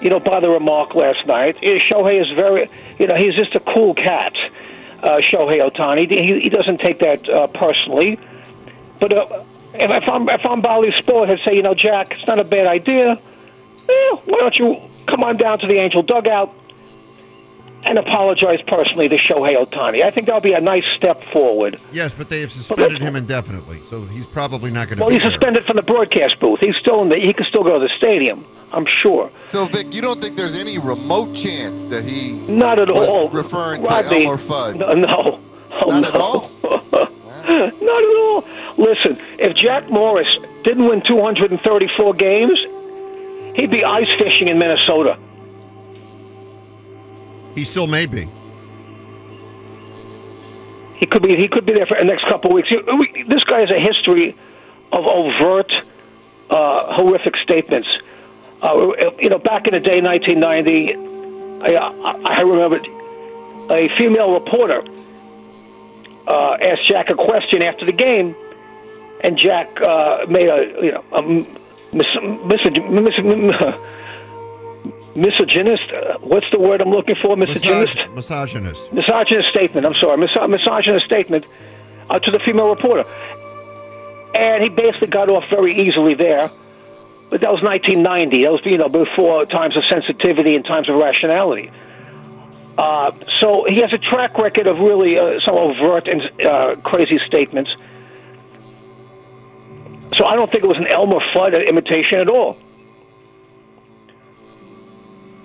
You 0.00 0.10
know, 0.10 0.20
by 0.20 0.40
the 0.40 0.48
remark 0.48 0.94
last 0.94 1.26
night. 1.26 1.56
Shohei 1.56 2.20
is 2.20 2.28
very, 2.36 2.70
you 2.98 3.06
know, 3.08 3.16
he's 3.16 3.34
just 3.34 3.54
a 3.56 3.60
cool 3.60 3.94
cat. 3.94 4.32
Uh, 5.02 5.18
Shohei 5.18 5.58
Otani, 5.60 6.08
he, 6.08 6.40
he 6.40 6.48
doesn't 6.48 6.78
take 6.80 7.00
that 7.00 7.28
uh, 7.28 7.46
personally. 7.48 8.18
But 9.00 9.12
uh, 9.12 9.44
if, 9.74 9.90
if 9.90 10.08
I'm 10.08 10.28
if 10.28 10.40
I'm 10.44 10.60
Bally 10.60 10.92
Sport, 10.98 11.30
I'd 11.30 11.38
say, 11.46 11.56
you 11.56 11.62
know, 11.62 11.74
Jack, 11.74 12.12
it's 12.12 12.26
not 12.26 12.40
a 12.40 12.44
bad 12.44 12.66
idea. 12.66 13.10
Eh, 13.10 14.16
why 14.24 14.38
don't 14.40 14.58
you 14.58 14.76
come 15.06 15.24
on 15.24 15.36
down 15.36 15.58
to 15.60 15.66
the 15.66 15.78
Angel 15.78 16.02
dugout 16.02 16.54
and 17.84 17.98
apologize 17.98 18.58
personally 18.66 19.08
to 19.08 19.16
Shohei 19.16 19.56
Otani? 19.56 20.04
I 20.04 20.10
think 20.10 20.26
that'll 20.26 20.40
be 20.40 20.52
a 20.52 20.60
nice 20.60 20.84
step 20.96 21.20
forward. 21.32 21.80
Yes, 21.92 22.12
but 22.14 22.28
they 22.28 22.40
have 22.40 22.52
suspended 22.52 23.00
him 23.00 23.16
indefinitely, 23.16 23.80
so 23.88 24.02
he's 24.06 24.26
probably 24.26 24.70
not 24.70 24.88
going 24.88 24.98
to 24.98 25.02
Well, 25.04 25.08
be 25.10 25.14
he's 25.16 25.22
there. 25.22 25.32
suspended 25.32 25.64
from 25.66 25.76
the 25.76 25.82
broadcast 25.82 26.38
booth. 26.40 26.58
He's 26.60 26.76
still 26.80 27.02
in 27.02 27.08
the. 27.08 27.16
He 27.18 27.32
can 27.32 27.46
still 27.48 27.62
go 27.64 27.74
to 27.74 27.80
the 27.80 27.90
stadium. 27.98 28.44
I'm 28.70 28.84
sure. 28.86 29.30
So, 29.46 29.64
Vic, 29.64 29.94
you 29.94 30.02
don't 30.02 30.20
think 30.20 30.36
there's 30.36 30.58
any 30.58 30.78
remote 30.78 31.34
chance 31.34 31.84
that 31.84 32.04
he 32.04 32.32
Not 32.52 32.78
at 32.78 32.90
was 32.92 33.08
all. 33.08 33.28
referring 33.30 33.82
to 33.84 33.90
Rodney, 33.90 34.26
Elmer 34.26 34.36
Fudd? 34.36 34.74
No, 34.76 34.88
no. 34.90 35.40
Oh, 35.86 35.90
Not 35.90 36.02
no. 36.02 36.08
at 36.08 36.16
all? 36.16 36.50
Not 37.48 38.02
at 38.02 38.16
all. 38.18 38.44
Listen, 38.76 39.16
if 39.38 39.54
Jack 39.56 39.88
Morris 39.90 40.28
didn't 40.64 40.86
win 40.86 41.02
234 41.06 42.12
games, 42.14 42.60
he'd 43.56 43.70
be 43.70 43.82
ice 43.84 44.12
fishing 44.20 44.48
in 44.48 44.58
Minnesota. 44.58 45.18
He 47.58 47.64
still 47.64 47.88
may 47.88 48.06
be. 48.06 48.28
He 51.00 51.06
could 51.06 51.22
be. 51.22 51.34
He 51.34 51.48
could 51.48 51.66
be 51.66 51.74
there 51.74 51.86
for 51.86 51.98
the 51.98 52.04
next 52.04 52.24
couple 52.26 52.52
of 52.52 52.54
weeks. 52.54 52.68
This 53.26 53.42
guy 53.42 53.58
has 53.58 53.70
a 53.70 53.82
history 53.82 54.36
of 54.92 55.04
overt, 55.04 55.72
uh, 56.50 56.94
horrific 56.94 57.34
statements. 57.42 57.88
Uh, 58.62 58.92
you 59.18 59.28
know, 59.28 59.38
back 59.38 59.66
in 59.66 59.74
the 59.74 59.80
day, 59.80 60.00
1990, 60.00 60.94
I, 61.66 61.74
I 62.26 62.42
a 63.70 63.88
female 63.98 64.34
reporter 64.34 64.80
uh, 66.28 66.58
asked 66.62 66.84
Jack 66.84 67.10
a 67.10 67.16
question 67.16 67.64
after 67.64 67.84
the 67.86 67.92
game, 67.92 68.36
and 69.24 69.36
Jack 69.36 69.68
uh, 69.80 70.26
made 70.28 70.48
a 70.48 70.78
you 70.80 70.92
know 70.92 71.04
a 71.10 71.22
mis- 71.22 72.06
mis- 72.44 72.70
mis- 72.88 73.78
misogynist. 75.18 75.82
Uh, 75.92 76.18
what's 76.20 76.46
the 76.52 76.58
word 76.58 76.80
I'm 76.82 76.90
looking 76.90 77.16
for? 77.16 77.36
Misogynist 77.36 77.98
Misog- 77.98 78.14
misogynist. 78.14 78.92
misogynist 78.92 79.48
statement. 79.50 79.86
I'm 79.86 79.94
sorry, 80.00 80.16
mis- 80.18 80.48
misogynist 80.48 81.04
statement 81.06 81.44
uh, 82.08 82.18
to 82.18 82.30
the 82.32 82.40
female 82.46 82.70
reporter, 82.70 83.04
and 84.34 84.62
he 84.62 84.68
basically 84.70 85.08
got 85.08 85.28
off 85.30 85.44
very 85.50 85.76
easily 85.86 86.14
there. 86.14 86.50
But 87.30 87.42
that 87.42 87.52
was 87.52 87.60
1990. 87.62 88.44
That 88.44 88.52
was 88.52 88.60
you 88.64 88.78
know 88.78 88.88
before 88.88 89.44
times 89.46 89.76
of 89.76 89.82
sensitivity 89.88 90.54
and 90.54 90.64
times 90.64 90.88
of 90.88 90.96
rationality. 90.96 91.70
Uh, 92.78 93.10
so 93.40 93.66
he 93.68 93.80
has 93.80 93.92
a 93.92 93.98
track 93.98 94.38
record 94.38 94.66
of 94.68 94.78
really 94.78 95.18
uh, 95.18 95.40
some 95.44 95.56
overt 95.56 96.06
and 96.06 96.22
uh, 96.46 96.76
crazy 96.82 97.18
statements. 97.26 97.70
So 100.16 100.24
I 100.24 100.36
don't 100.36 100.50
think 100.50 100.64
it 100.64 100.68
was 100.68 100.78
an 100.78 100.86
Elmer 100.90 101.18
Fudd 101.34 101.68
imitation 101.68 102.20
at 102.20 102.30
all. 102.30 102.56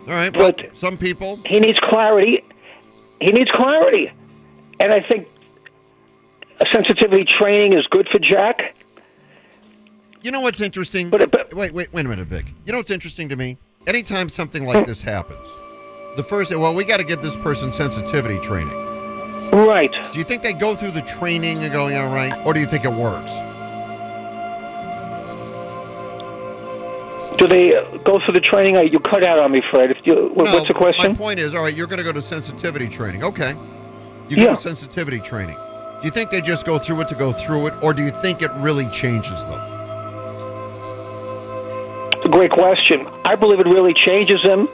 All 0.08 0.14
right. 0.14 0.36
Well, 0.36 0.52
But- 0.52 0.76
some 0.76 0.98
people. 0.98 1.40
He 1.46 1.60
needs 1.60 1.80
clarity. 1.80 2.44
He 3.22 3.32
needs 3.32 3.50
clarity, 3.52 4.12
and 4.82 4.92
I 4.92 5.00
think 5.10 5.28
a 6.60 6.66
sensitivity 6.74 7.24
training 7.24 7.72
is 7.74 7.86
good 7.90 8.06
for 8.12 8.20
Jack. 8.20 8.76
You 10.22 10.32
know 10.32 10.42
what's 10.42 10.60
interesting? 10.60 11.10
But, 11.10 11.32
but 11.32 11.54
wait, 11.54 11.74
wait, 11.74 11.94
wait 11.94 12.06
a 12.06 12.10
minute, 12.10 12.28
Vic. 12.28 12.46
You 12.66 12.74
know 12.74 12.80
what's 12.80 12.92
interesting 12.92 13.30
to 13.30 13.38
me? 13.38 13.58
Anytime 13.88 14.28
something 14.30 14.66
like 14.66 14.86
this 14.86 15.02
happens, 15.02 15.48
the 16.18 16.24
first 16.24 16.54
well, 16.56 16.74
we 16.74 16.84
got 16.86 16.98
to 16.98 17.06
give 17.06 17.22
this 17.22 17.36
person 17.38 17.72
sensitivity 17.72 18.40
training. 18.40 18.74
Right. 19.52 19.92
Do 20.12 20.20
you 20.20 20.26
think 20.26 20.42
they 20.42 20.54
go 20.54 20.76
through 20.76 20.92
the 20.92 21.02
training 21.02 21.64
and 21.64 21.72
go, 21.72 21.88
yeah, 21.88 22.12
right, 22.14 22.34
or 22.46 22.54
do 22.54 22.60
you 22.60 22.66
think 22.66 22.86
it 22.86 22.92
works? 22.94 23.32
Do 27.44 27.50
they 27.50 27.72
go 28.06 28.20
through 28.24 28.36
the 28.36 28.40
training? 28.40 28.78
You 28.94 29.00
cut 29.00 29.28
out 29.28 29.42
on 29.42 29.52
me, 29.52 29.62
Fred. 29.70 29.92
If 29.92 29.98
you, 30.06 30.32
what- 30.34 30.46
No, 30.46 30.54
what's 30.54 30.68
the 30.70 30.74
question? 30.74 31.12
My 31.12 31.18
point 31.18 31.40
is, 31.42 31.54
all 31.54 31.64
right, 31.64 31.74
you're 31.76 31.88
going 31.88 31.98
to 31.98 32.04
go 32.06 32.14
to 32.14 32.22
sensitivity 32.22 32.88
training. 32.88 33.22
Okay. 33.22 33.54
You 34.30 34.38
Yeah. 34.38 34.46
go 34.46 34.56
to 34.56 34.62
sensitivity 34.62 35.20
training. 35.20 35.58
Do 35.58 36.06
you 36.06 36.12
think 36.12 36.32
they 36.32 36.40
just 36.40 36.66
go 36.66 36.80
through 36.80 37.02
it 37.02 37.10
to 37.10 37.16
go 37.16 37.34
through 37.34 37.68
it, 37.68 37.74
or 37.82 37.94
do 37.94 38.02
you 38.02 38.12
think 38.12 38.42
it 38.42 38.50
really 38.60 38.86
changes 38.92 39.44
them? 39.44 39.60
Great 42.32 42.52
question. 42.52 43.06
I 43.26 43.36
believe 43.36 43.60
it 43.60 43.68
really 43.68 43.94
changes 43.94 44.42
them 44.44 44.70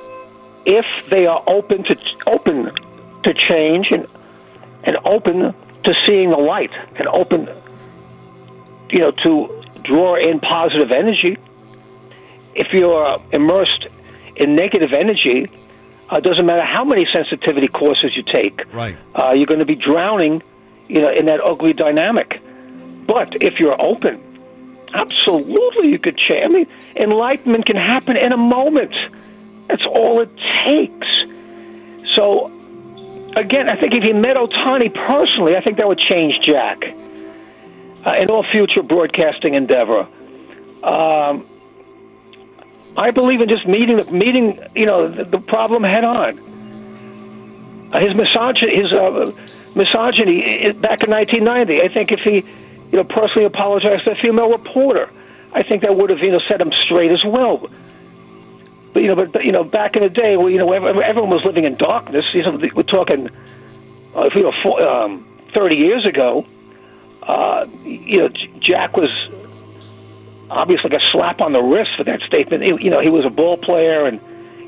if 0.68 0.86
they 1.10 1.26
are 1.26 1.42
open 1.48 1.84
to 1.86 1.96
open 2.28 2.72
to 3.24 3.34
change 3.34 3.90
and 3.90 4.06
and 4.84 4.96
open 5.06 5.56
to 5.86 5.94
seeing 6.06 6.30
the 6.30 6.38
light 6.38 6.72
and 6.98 7.08
open, 7.08 7.50
you 8.92 9.00
know, 9.00 9.10
to 9.26 9.64
draw 9.84 10.16
in 10.18 10.40
positive 10.40 10.92
energy. 10.92 11.36
If 12.60 12.74
you're 12.74 13.18
immersed 13.32 13.88
in 14.36 14.56
negative 14.56 14.92
energy, 14.92 15.48
uh, 16.10 16.20
doesn't 16.20 16.46
matter 16.46 16.66
how 16.66 16.84
many 16.84 17.06
sensitivity 17.14 17.70
courses 17.70 18.12
you 18.18 18.24
take. 18.24 18.62
Right. 18.74 18.98
uh, 19.16 19.34
you're 19.36 19.46
going 19.46 19.62
to 19.62 19.66
be 19.66 19.76
drowning, 19.76 20.44
you 20.88 21.02
know, 21.02 21.10
in 21.10 21.26
that 21.28 21.40
ugly 21.42 21.74
dynamic. 21.74 22.42
But 23.08 23.30
if 23.42 23.60
you're 23.60 23.80
open, 23.82 24.22
absolutely, 24.94 25.92
you 25.92 26.00
could 26.00 26.18
change. 26.18 26.46
I 26.46 26.50
mean, 26.50 26.68
enlightenment 26.96 27.66
can 27.66 27.78
happen 27.78 28.18
in 28.18 28.34
a 28.34 28.38
moment. 28.38 28.94
That's 29.68 29.86
all 29.86 30.22
it 30.22 30.32
takes. 30.66 31.08
So, 32.16 32.52
again, 33.38 33.70
I 33.70 33.80
think 33.80 33.96
if 33.96 34.04
you 34.04 34.16
met 34.16 34.36
Otani 34.36 34.94
personally, 35.08 35.56
I 35.56 35.62
think 35.62 35.78
that 35.78 35.88
would 35.88 36.00
change 36.00 36.34
Jack 36.46 36.84
uh, 38.06 38.16
in 38.20 38.30
all 38.30 38.44
future 38.52 38.84
broadcasting 38.84 39.54
endeavor. 39.54 40.08
Um, 40.84 41.46
I 42.98 43.12
believe 43.12 43.42
in 43.42 43.50
just 43.50 43.66
meeting 43.66 43.98
the 43.98 44.06
meeting, 44.06 44.60
you 44.76 44.86
know, 44.86 45.08
the, 45.10 45.24
the 45.24 45.40
problem 45.40 45.84
head 45.84 46.04
on. 46.04 46.40
Uh, 47.92 48.00
his 48.00 48.16
misogyny, 48.16 48.76
his 48.76 48.92
uh, 48.92 49.32
misogyny 49.76 50.72
back 50.74 51.04
in 51.04 51.12
1990. 51.12 51.82
I 51.82 51.94
think 51.94 52.12
if 52.12 52.22
he, 52.22 52.36
you 52.92 52.98
know, 52.98 53.04
personally 53.04 53.46
apologized 53.46 54.06
to 54.06 54.12
a 54.12 54.16
female 54.16 54.52
reporter, 54.52 55.10
I 55.54 55.64
think 55.64 55.84
that 55.84 55.96
would 55.96 56.10
have, 56.10 56.20
you 56.20 56.32
know, 56.32 56.40
set 56.48 56.62
him 56.62 56.72
straight 56.72 57.12
as 57.12 57.24
well. 57.24 57.68
But 58.94 59.04
you 59.04 59.10
know, 59.10 59.16
but, 59.16 59.32
but 59.32 59.46
you 59.46 59.52
know, 59.52 59.64
back 59.64 59.96
in 59.96 60.04
the 60.04 60.10
day, 60.10 60.36
where 60.38 60.50
you 60.50 60.58
know, 60.58 60.72
everyone 60.72 61.30
was 61.30 61.44
living 61.46 61.66
in 61.66 61.76
darkness. 61.78 62.26
You 62.34 62.44
know, 62.44 62.60
we're 62.76 62.84
talking, 62.84 63.30
uh, 64.16 64.30
you 64.36 64.44
know, 64.44 64.54
four, 64.64 64.82
um, 64.82 65.26
30 65.56 65.78
years 65.78 66.06
ago. 66.06 66.46
Uh, 67.22 67.66
you 67.84 68.20
know, 68.20 68.30
Jack 68.60 68.98
was 68.98 69.10
obviously 70.50 70.90
like 70.90 71.02
a 71.02 71.06
slap 71.12 71.42
on 71.42 71.54
the 71.54 71.62
wrist 71.64 71.92
for 71.98 72.04
that 72.06 72.22
statement. 72.22 72.64
He- 72.64 72.84
You 72.86 72.90
know, 72.90 73.00
he 73.02 73.10
was 73.10 73.26
a 73.26 73.30
ball 73.30 73.58
player, 73.58 74.06
and 74.06 74.20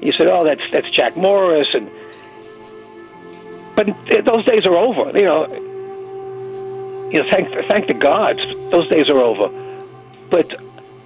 you 0.02 0.12
said, 0.18 0.28
"Oh, 0.28 0.44
that's 0.44 0.64
that's 0.72 0.90
Jack 0.92 1.16
Morris," 1.18 1.68
and 1.74 1.90
but 3.76 3.88
those 4.26 4.46
days 4.46 4.66
are 4.66 4.78
over. 4.78 5.12
You 5.18 5.26
know, 5.26 5.48
you 7.12 7.20
know, 7.22 7.30
thank 7.32 7.50
thank 7.70 7.88
the 7.88 7.94
gods, 7.94 8.40
those 8.72 8.88
days 8.90 9.10
are 9.10 9.22
over. 9.22 9.50
But 10.30 10.48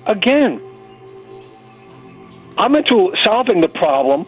again, 0.08 0.62
I'm 2.58 2.76
into 2.76 3.14
solving 3.24 3.62
the 3.62 3.70
problem. 3.70 4.26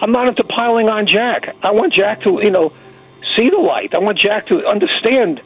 I'm 0.00 0.12
not 0.12 0.28
into 0.28 0.44
piling 0.44 0.88
on 0.88 1.06
Jack. 1.06 1.54
I 1.62 1.72
want 1.72 1.92
Jack 1.92 2.22
to, 2.22 2.40
you 2.42 2.50
know, 2.50 2.72
see 3.36 3.50
the 3.50 3.58
light. 3.58 3.94
I 3.94 3.98
want 3.98 4.18
Jack 4.18 4.46
to 4.46 4.66
understand. 4.66 5.42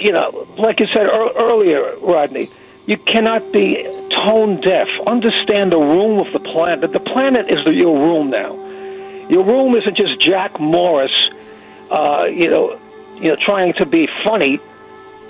You 0.00 0.10
know, 0.12 0.46
like 0.58 0.80
you 0.80 0.86
said 0.92 1.06
ear- 1.06 1.30
earlier, 1.40 1.94
Rodney, 2.00 2.50
you 2.86 2.96
cannot 2.98 3.52
be 3.52 3.82
tone 4.24 4.60
deaf. 4.60 4.86
Understand 5.06 5.72
the 5.72 5.78
room 5.78 6.18
of 6.24 6.32
the 6.32 6.40
planet. 6.40 6.92
The 6.92 7.00
planet 7.00 7.46
is 7.48 7.64
the, 7.64 7.74
your 7.74 7.96
room 7.98 8.30
now. 8.30 8.52
Your 9.28 9.44
room 9.44 9.74
isn't 9.74 9.96
just 9.96 10.20
Jack 10.20 10.60
Morris, 10.60 11.28
uh, 11.90 12.26
you 12.30 12.48
know, 12.50 12.78
you 13.16 13.30
know, 13.30 13.36
trying 13.40 13.72
to 13.74 13.86
be 13.86 14.06
funny 14.24 14.60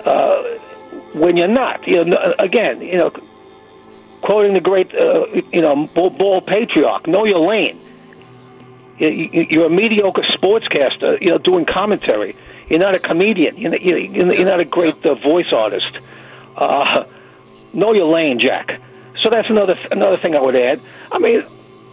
uh, 0.03 0.43
when 1.13 1.37
you're 1.37 1.47
not. 1.47 1.87
You 1.87 2.03
know, 2.03 2.35
again, 2.39 2.81
you 2.81 2.97
know, 2.97 3.11
quoting 4.21 4.53
the 4.53 4.59
great, 4.61 4.93
uh, 4.93 5.25
you 5.53 5.61
know, 5.61 5.87
ball, 5.95 6.09
ball 6.09 6.41
patriarch, 6.41 7.07
know 7.07 7.25
your 7.25 7.39
lane. 7.39 7.79
You- 8.97 9.09
you- 9.09 9.47
You're 9.49 9.65
a 9.67 9.69
mediocre 9.69 10.23
sportscaster, 10.23 11.19
you 11.21 11.27
know, 11.27 11.37
doing 11.37 11.65
commentary. 11.65 12.35
You're 12.69 12.79
not 12.79 12.95
a 12.95 12.99
comedian. 12.99 13.55
You're 13.57 13.71
not, 13.71 13.81
you're 13.81 14.45
not 14.45 14.61
a 14.61 14.65
great 14.65 15.05
uh, 15.05 15.15
voice 15.15 15.51
artist. 15.53 15.99
Uh, 16.57 17.03
know 17.75 17.93
your 17.93 18.07
lane, 18.07 18.39
Jack. 18.39 18.81
So 19.23 19.29
that's 19.29 19.49
another 19.49 19.75
another 19.91 20.17
thing 20.17 20.35
I 20.35 20.41
would 20.41 20.55
add. 20.55 20.81
I 21.11 21.19
mean, 21.19 21.43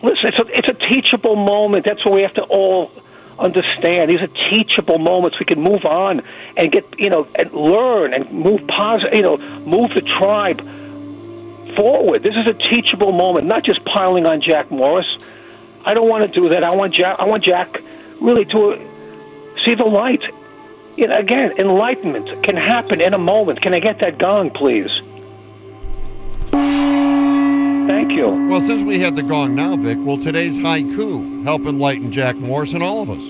listen, 0.03 0.31
it's 0.33 0.39
a 0.39 0.59
it's 0.59 0.69
a 0.69 0.91
teachable 0.91 1.37
moment. 1.37 1.85
That's 1.87 2.05
what 2.05 2.15
we 2.15 2.23
have 2.23 2.35
to 2.35 2.43
all 2.45 2.91
understand. 3.39 4.11
These 4.11 4.21
are 4.21 4.51
teachable 4.53 4.99
moments. 4.99 5.39
We 5.39 5.47
can 5.47 5.61
move 5.61 5.85
on 5.85 6.23
and 6.57 6.71
get, 6.71 6.85
you 6.99 7.11
know, 7.11 7.27
and 7.35 7.53
learn 7.53 8.15
and 8.15 8.31
move 8.31 8.67
positive, 8.69 9.15
you 9.15 9.23
know, 9.23 9.37
move 9.37 9.91
the 9.95 10.03
tribe 10.21 10.61
forward. 11.77 12.23
This 12.23 12.35
is 12.37 12.51
a 12.51 12.55
teachable 12.55 13.13
moment, 13.13 13.47
not 13.47 13.65
just 13.65 13.85
piling 13.85 14.27
on 14.27 14.41
Jack 14.41 14.71
Morris. 14.71 15.09
I 15.85 15.95
don't 15.95 16.09
want 16.09 16.23
to 16.25 16.41
do 16.41 16.51
that. 16.51 16.65
I 16.65 16.71
want 16.71 16.95
Jack. 16.95 17.17
I 17.19 17.27
want 17.27 17.45
Jack 17.45 17.79
really 18.21 18.45
to 18.45 18.77
see 19.65 19.75
the 19.75 19.85
light. 19.85 20.23
You 20.97 21.09
know, 21.09 21.15
again, 21.15 21.53
enlightenment 21.59 22.45
can 22.45 22.57
happen 22.57 23.01
in 23.01 23.15
a 23.15 23.19
moment. 23.19 23.63
Can 23.63 23.75
I 23.75 23.81
get 23.81 24.01
that 24.01 24.19
gong, 24.19 24.51
please? 24.51 24.91
Thank 28.03 28.19
you. 28.19 28.27
Well, 28.49 28.61
since 28.61 28.83
we 28.83 28.99
had 28.99 29.15
the 29.15 29.23
gong 29.23 29.55
now, 29.55 29.77
Vic, 29.77 29.97
will 29.97 30.19
today's 30.19 30.59
haiku 30.59 31.45
help 31.45 31.63
enlighten 31.67 32.11
Jack 32.11 32.35
Morris 32.35 32.73
and 32.73 32.83
all 32.83 33.01
of 33.01 33.09
us? 33.11 33.23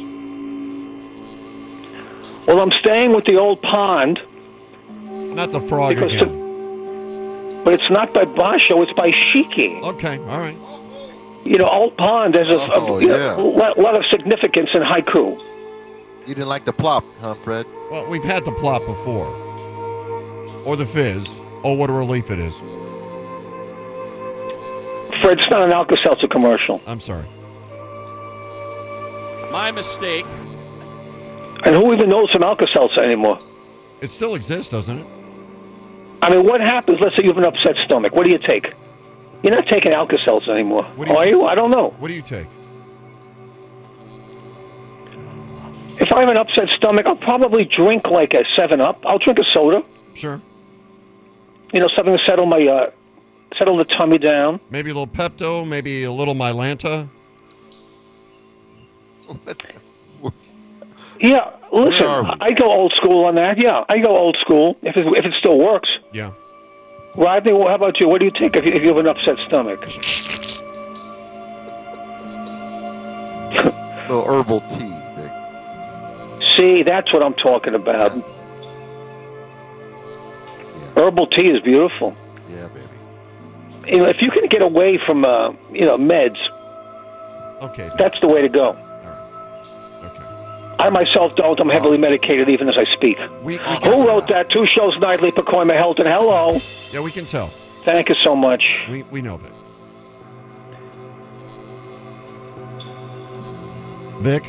Well, 2.46 2.58
I'm 2.58 2.70
staying 2.82 3.14
with 3.14 3.26
the 3.26 3.38
old 3.38 3.60
pond, 3.60 4.18
Not 4.88 5.52
the 5.52 5.60
frog 5.68 5.94
Because 5.96 6.14
again. 6.14 7.62
but 7.64 7.74
it's 7.74 7.90
not 7.90 8.14
by 8.14 8.24
Basho. 8.24 8.82
It's 8.82 8.92
by 8.94 9.10
Shiki. 9.10 9.82
Okay, 9.82 10.16
all 10.20 10.38
right. 10.40 10.56
You 11.44 11.58
know, 11.58 11.68
old 11.68 11.94
pond. 11.98 12.34
has 12.34 12.48
a, 12.48 12.56
a- 12.56 12.70
Oh, 12.74 12.98
you 12.98 13.08
know, 13.08 13.16
yeah. 13.16 13.34
lot, 13.34 13.78
lot 13.78 13.94
of 13.94 14.06
significance 14.10 14.70
in 14.72 14.80
haiku. 14.80 15.38
You 16.26 16.34
didn't 16.34 16.48
like 16.48 16.64
the 16.64 16.72
plop, 16.72 17.04
huh, 17.20 17.34
Fred? 17.34 17.66
Well, 17.90 18.08
we've 18.08 18.24
had 18.24 18.46
the 18.46 18.52
plop 18.52 18.86
before. 18.86 19.26
Or 20.64 20.76
the 20.76 20.86
fizz. 20.86 21.28
Oh, 21.62 21.74
what 21.74 21.90
a 21.90 21.92
relief 21.92 22.30
it 22.30 22.38
is. 22.38 22.58
Fred, 25.22 25.38
it's 25.38 25.48
not 25.50 25.62
an 25.62 25.72
Alka-Seltzer 25.72 26.28
commercial. 26.28 26.80
I'm 26.86 27.00
sorry. 27.00 27.26
My 29.50 29.70
mistake. 29.70 30.26
And 31.64 31.76
who 31.76 31.92
even 31.92 32.08
knows 32.10 32.28
some 32.32 32.42
Alka-Seltzer 32.42 33.02
anymore? 33.02 33.38
It 34.00 34.10
still 34.10 34.34
exists, 34.34 34.70
doesn't 34.72 34.98
it? 34.98 35.06
I 36.22 36.30
mean, 36.30 36.44
what 36.44 36.60
happens? 36.60 36.98
Let's 37.00 37.16
say 37.16 37.22
you 37.24 37.28
have 37.28 37.38
an 37.38 37.46
upset 37.46 37.76
stomach. 37.84 38.12
What 38.14 38.26
do 38.26 38.32
you 38.32 38.38
take? 38.38 38.74
You're 39.42 39.54
not 39.54 39.66
taking 39.68 39.92
Alka-Seltzer 39.92 40.52
anymore, 40.52 40.84
What 40.96 41.06
do 41.06 41.12
you 41.12 41.18
are 41.18 41.26
you? 41.26 41.44
I 41.44 41.54
don't 41.54 41.70
know. 41.70 41.94
What 41.98 42.08
do 42.08 42.14
you 42.14 42.22
take? 42.22 42.46
If 46.00 46.12
I 46.12 46.20
have 46.20 46.30
an 46.30 46.36
upset 46.36 46.68
stomach, 46.70 47.06
I'll 47.06 47.16
probably 47.16 47.64
drink 47.64 48.06
like 48.08 48.34
a 48.34 48.42
Seven 48.56 48.80
Up. 48.80 49.04
I'll 49.04 49.18
drink 49.18 49.38
a 49.38 49.44
soda. 49.52 49.82
Sure. 50.14 50.40
You 51.72 51.80
know, 51.80 51.88
something 51.96 52.16
to 52.16 52.22
settle 52.26 52.46
my 52.46 52.64
uh, 52.66 52.90
settle 53.62 53.76
the 53.78 53.84
tummy 53.84 54.18
down. 54.18 54.58
Maybe 54.70 54.90
a 54.90 54.94
little 54.94 55.06
Pepto, 55.06 55.66
maybe 55.66 56.02
a 56.04 56.12
little 56.12 56.34
Mylanta. 56.34 57.08
Yeah, 61.20 61.52
listen. 61.70 62.04
I 62.40 62.50
go 62.50 62.66
old 62.66 62.92
school 62.94 63.26
on 63.26 63.36
that. 63.36 63.62
Yeah, 63.62 63.84
I 63.88 64.00
go 64.00 64.08
old 64.08 64.36
school 64.40 64.76
if 64.82 64.96
it, 64.96 65.06
if 65.06 65.24
it 65.24 65.32
still 65.38 65.56
works. 65.56 65.88
Yeah. 66.12 66.32
Rodney, 67.14 67.52
well, 67.52 67.68
how 67.68 67.76
about 67.76 68.00
you? 68.00 68.08
What 68.08 68.20
do 68.20 68.26
you 68.26 68.32
take 68.32 68.56
if 68.56 68.66
you, 68.66 68.72
if 68.72 68.82
you 68.82 68.88
have 68.88 68.96
an 68.96 69.06
upset 69.06 69.36
stomach? 69.46 69.80
little 74.08 74.26
herbal 74.26 74.62
tea, 74.62 74.98
Vic. 75.14 76.50
See, 76.56 76.82
that's 76.82 77.12
what 77.12 77.24
I'm 77.24 77.34
talking 77.34 77.76
about. 77.76 78.10
Herbal 80.96 81.28
tea 81.28 81.52
is 81.52 81.62
beautiful. 81.62 82.16
Yeah, 83.84 83.90
baby. 83.90 83.96
You 83.96 84.02
know, 84.02 84.08
if 84.08 84.22
you 84.22 84.30
can 84.30 84.46
get 84.46 84.62
away 84.62 84.98
from 85.06 85.24
uh, 85.24 85.52
you 85.72 85.82
know 85.86 85.96
meds, 85.98 86.38
Okay. 87.62 87.90
that's 87.98 88.18
the 88.20 88.28
way 88.28 88.42
to 88.42 88.48
go. 88.48 88.70
Okay. 90.04 90.76
I 90.80 90.90
myself 90.90 91.34
don't. 91.36 91.60
I'm 91.60 91.68
heavily 91.68 91.98
medicated 91.98 92.48
even 92.50 92.68
as 92.68 92.76
I 92.76 92.90
speak. 92.92 93.16
We, 93.42 93.58
we 93.58 93.64
Who 93.84 94.06
wrote 94.06 94.26
that? 94.28 94.50
Two 94.50 94.66
shows 94.66 94.96
nightly, 95.00 95.30
Pacoima 95.30 95.76
Helton. 95.76 96.06
Hello. 96.08 96.50
yeah, 96.92 97.04
we 97.04 97.10
can 97.12 97.24
tell. 97.24 97.48
Thank 97.84 98.08
you 98.08 98.14
so 98.16 98.34
much. 98.36 98.64
We, 98.90 99.02
we 99.04 99.22
know 99.22 99.38
that. 99.38 99.52
Vic? 104.22 104.44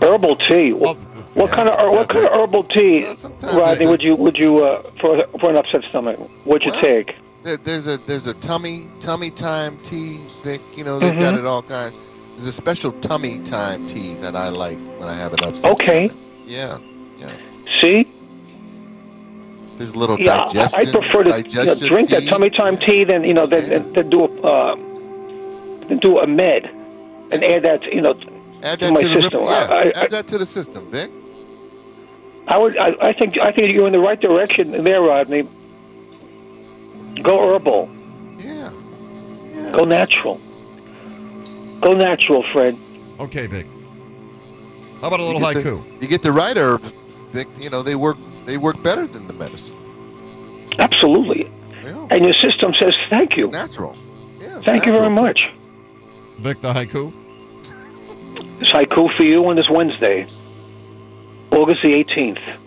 Herbal 0.00 0.36
tea. 0.36 0.72
What, 0.72 0.96
what 1.34 1.50
kind 1.50 1.68
of 1.68 1.92
what 1.92 2.08
kind 2.08 2.26
of 2.26 2.32
herbal 2.32 2.64
tea, 2.64 3.06
Rodney? 3.54 3.86
Would 3.86 4.02
you 4.02 4.14
would 4.16 4.38
you 4.38 4.64
uh, 4.64 4.82
for 5.00 5.26
for 5.40 5.50
an 5.50 5.56
upset 5.56 5.82
stomach? 5.90 6.18
Would 6.46 6.62
you 6.62 6.70
Well, 6.72 6.80
take? 6.80 7.14
There, 7.44 7.58
there's 7.58 7.86
a 7.86 7.98
there's 8.06 8.26
a 8.26 8.32
tummy 8.34 8.88
tummy 9.00 9.30
time 9.30 9.76
tea, 9.82 10.18
Vic. 10.42 10.62
You 10.76 10.84
know 10.84 10.98
they've 10.98 11.18
got 11.18 11.34
Mhm. 11.34 11.38
it 11.40 11.44
all 11.46 11.62
kinds. 11.62 11.94
There's 12.30 12.46
a 12.48 12.52
special 12.52 12.90
tummy 12.92 13.38
time 13.40 13.84
tea 13.86 14.14
that 14.14 14.34
I 14.34 14.48
like 14.48 14.78
when 14.98 15.08
I 15.08 15.12
have 15.12 15.34
it 15.34 15.42
upset. 15.44 15.70
Okay. 15.72 16.10
Yeah, 16.46 16.78
yeah. 17.18 17.30
See, 17.80 18.08
There's 19.76 19.90
a 19.90 19.98
little 19.98 20.18
yeah, 20.18 20.40
I, 20.42 20.46
digestion. 20.46 20.88
I 20.88 20.92
prefer 20.92 21.22
to 21.24 21.42
you 21.48 21.64
know, 21.66 21.74
drink 21.74 22.08
that 22.10 22.24
tummy 22.26 22.48
time 22.48 22.76
tea 22.78 23.04
than 23.04 23.24
you 23.24 23.34
know 23.34 23.46
than, 23.46 23.62
Yeah. 23.70 23.78
than, 23.94 24.08
do 24.08 24.20
a 24.24 24.28
uh, 24.42 24.74
than 25.88 25.98
do 25.98 26.18
a 26.20 26.26
med 26.26 26.64
and 27.30 27.44
add 27.44 27.62
that 27.64 27.82
you 27.92 28.00
know. 28.00 28.14
Add 28.62 28.80
to 28.80 28.86
that 28.86 28.94
my 28.94 29.02
to 29.02 29.08
the 29.08 29.22
system. 29.22 29.42
yeah, 29.42 29.66
I- 29.68 29.74
I- 29.74 30.02
add 30.04 30.10
that 30.12 30.26
to 30.28 30.38
the 30.38 30.46
system, 30.46 30.90
Vic. 30.90 31.10
I 32.48 32.56
would. 32.58 32.78
I, 32.78 32.94
I 33.02 33.12
think. 33.12 33.36
I 33.42 33.50
think 33.52 33.72
you're 33.72 33.86
in 33.86 33.92
the 33.92 34.00
right 34.00 34.20
direction 34.20 34.82
there, 34.84 35.02
Rodney. 35.02 35.46
Go 37.22 37.54
herbal. 37.54 37.88
Yeah. 38.38 38.70
Go 39.72 39.84
natural. 39.84 40.40
Go 41.80 41.94
natural, 41.94 42.44
Fred. 42.52 42.78
Okay, 43.20 43.46
Vic. 43.46 43.66
How 45.00 45.08
about 45.08 45.20
a 45.20 45.24
little 45.24 45.40
you 45.40 45.54
get 45.54 45.64
haiku? 45.64 45.98
The, 45.98 46.02
you 46.02 46.08
get 46.08 46.22
the 46.22 46.32
right 46.32 46.56
herb, 46.56 46.82
Vic. 47.32 47.46
You 47.58 47.70
know 47.70 47.82
they 47.82 47.94
work. 47.94 48.16
They 48.46 48.58
work 48.58 48.82
better 48.82 49.06
than 49.06 49.26
the 49.26 49.34
medicine. 49.34 49.76
Absolutely. 50.78 51.50
Yeah. 51.82 52.06
And 52.10 52.24
your 52.24 52.34
system 52.34 52.74
says 52.80 52.96
thank 53.10 53.36
you. 53.36 53.48
Natural. 53.48 53.96
Yeah. 54.40 54.60
Thank 54.62 54.86
you 54.86 54.92
very 54.92 55.10
much. 55.10 55.44
Vic, 56.38 56.60
the 56.60 56.72
haiku? 56.72 57.12
This 58.58 58.70
haiku 58.72 59.14
for 59.16 59.24
you 59.24 59.44
on 59.46 59.56
this 59.56 59.68
Wednesday, 59.70 60.26
August 61.50 61.82
the 61.82 61.90
18th. 61.90 62.58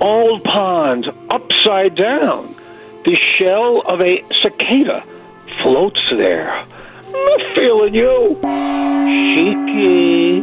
Old 0.00 0.44
pond, 0.44 1.06
upside 1.30 1.94
down. 1.94 2.56
The 3.04 3.16
shell 3.38 3.80
of 3.86 4.00
a 4.00 4.22
cicada 4.42 5.04
floats 5.62 6.00
there. 6.10 6.50
I'm 6.52 7.54
feeling 7.56 7.94
you. 7.94 8.38
Cheeky. 9.34 10.42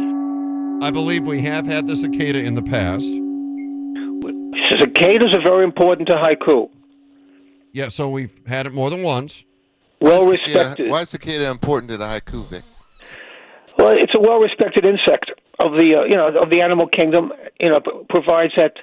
I 0.84 0.90
believe 0.90 1.26
we 1.26 1.40
have 1.42 1.66
had 1.66 1.86
the 1.86 1.96
cicada 1.96 2.38
in 2.38 2.54
the 2.54 2.62
past. 2.62 3.06
Cicadas 4.80 5.32
are 5.34 5.42
very 5.42 5.64
important 5.64 6.08
to 6.08 6.14
haiku. 6.16 6.68
Yeah, 7.72 7.88
so 7.88 8.08
we've 8.08 8.32
had 8.46 8.66
it 8.66 8.72
more 8.72 8.90
than 8.90 9.02
once. 9.02 9.44
Well 10.00 10.24
Yeah. 10.26 10.32
respected. 10.32 10.90
Why 10.90 11.02
is 11.02 11.10
cicada 11.10 11.50
important 11.50 11.90
to 11.90 11.96
the 11.96 12.04
haiku, 12.06 12.48
Vic? 12.48 12.62
Well, 13.78 13.92
it's 13.96 14.12
a 14.16 14.20
well-respected 14.20 14.84
insect 14.84 15.30
of 15.60 15.78
the 15.78 15.96
uh, 15.96 16.04
you 16.04 16.16
know 16.16 16.26
of 16.42 16.50
the 16.50 16.62
animal 16.62 16.88
kingdom. 16.88 17.32
You 17.60 17.70
know, 17.70 17.80
provides 18.08 18.52
that 18.56 18.74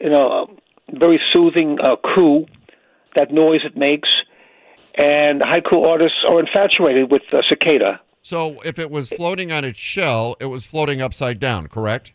you 0.00 0.10
know 0.10 0.50
very 0.90 1.20
soothing 1.32 1.78
uh, 1.84 1.94
coo, 1.96 2.46
that 3.16 3.32
noise 3.32 3.60
it 3.64 3.76
makes, 3.76 4.08
and 4.94 5.40
haiku 5.42 5.84
artists 5.84 6.18
are 6.28 6.40
infatuated 6.40 7.10
with 7.10 7.22
uh, 7.32 7.40
cicada. 7.48 8.00
So 8.22 8.60
if 8.64 8.78
it 8.78 8.90
was 8.90 9.08
floating 9.08 9.52
on 9.52 9.64
its 9.64 9.78
shell, 9.78 10.36
it 10.40 10.46
was 10.46 10.66
floating 10.66 11.00
upside 11.00 11.38
down, 11.38 11.68
correct? 11.68 12.12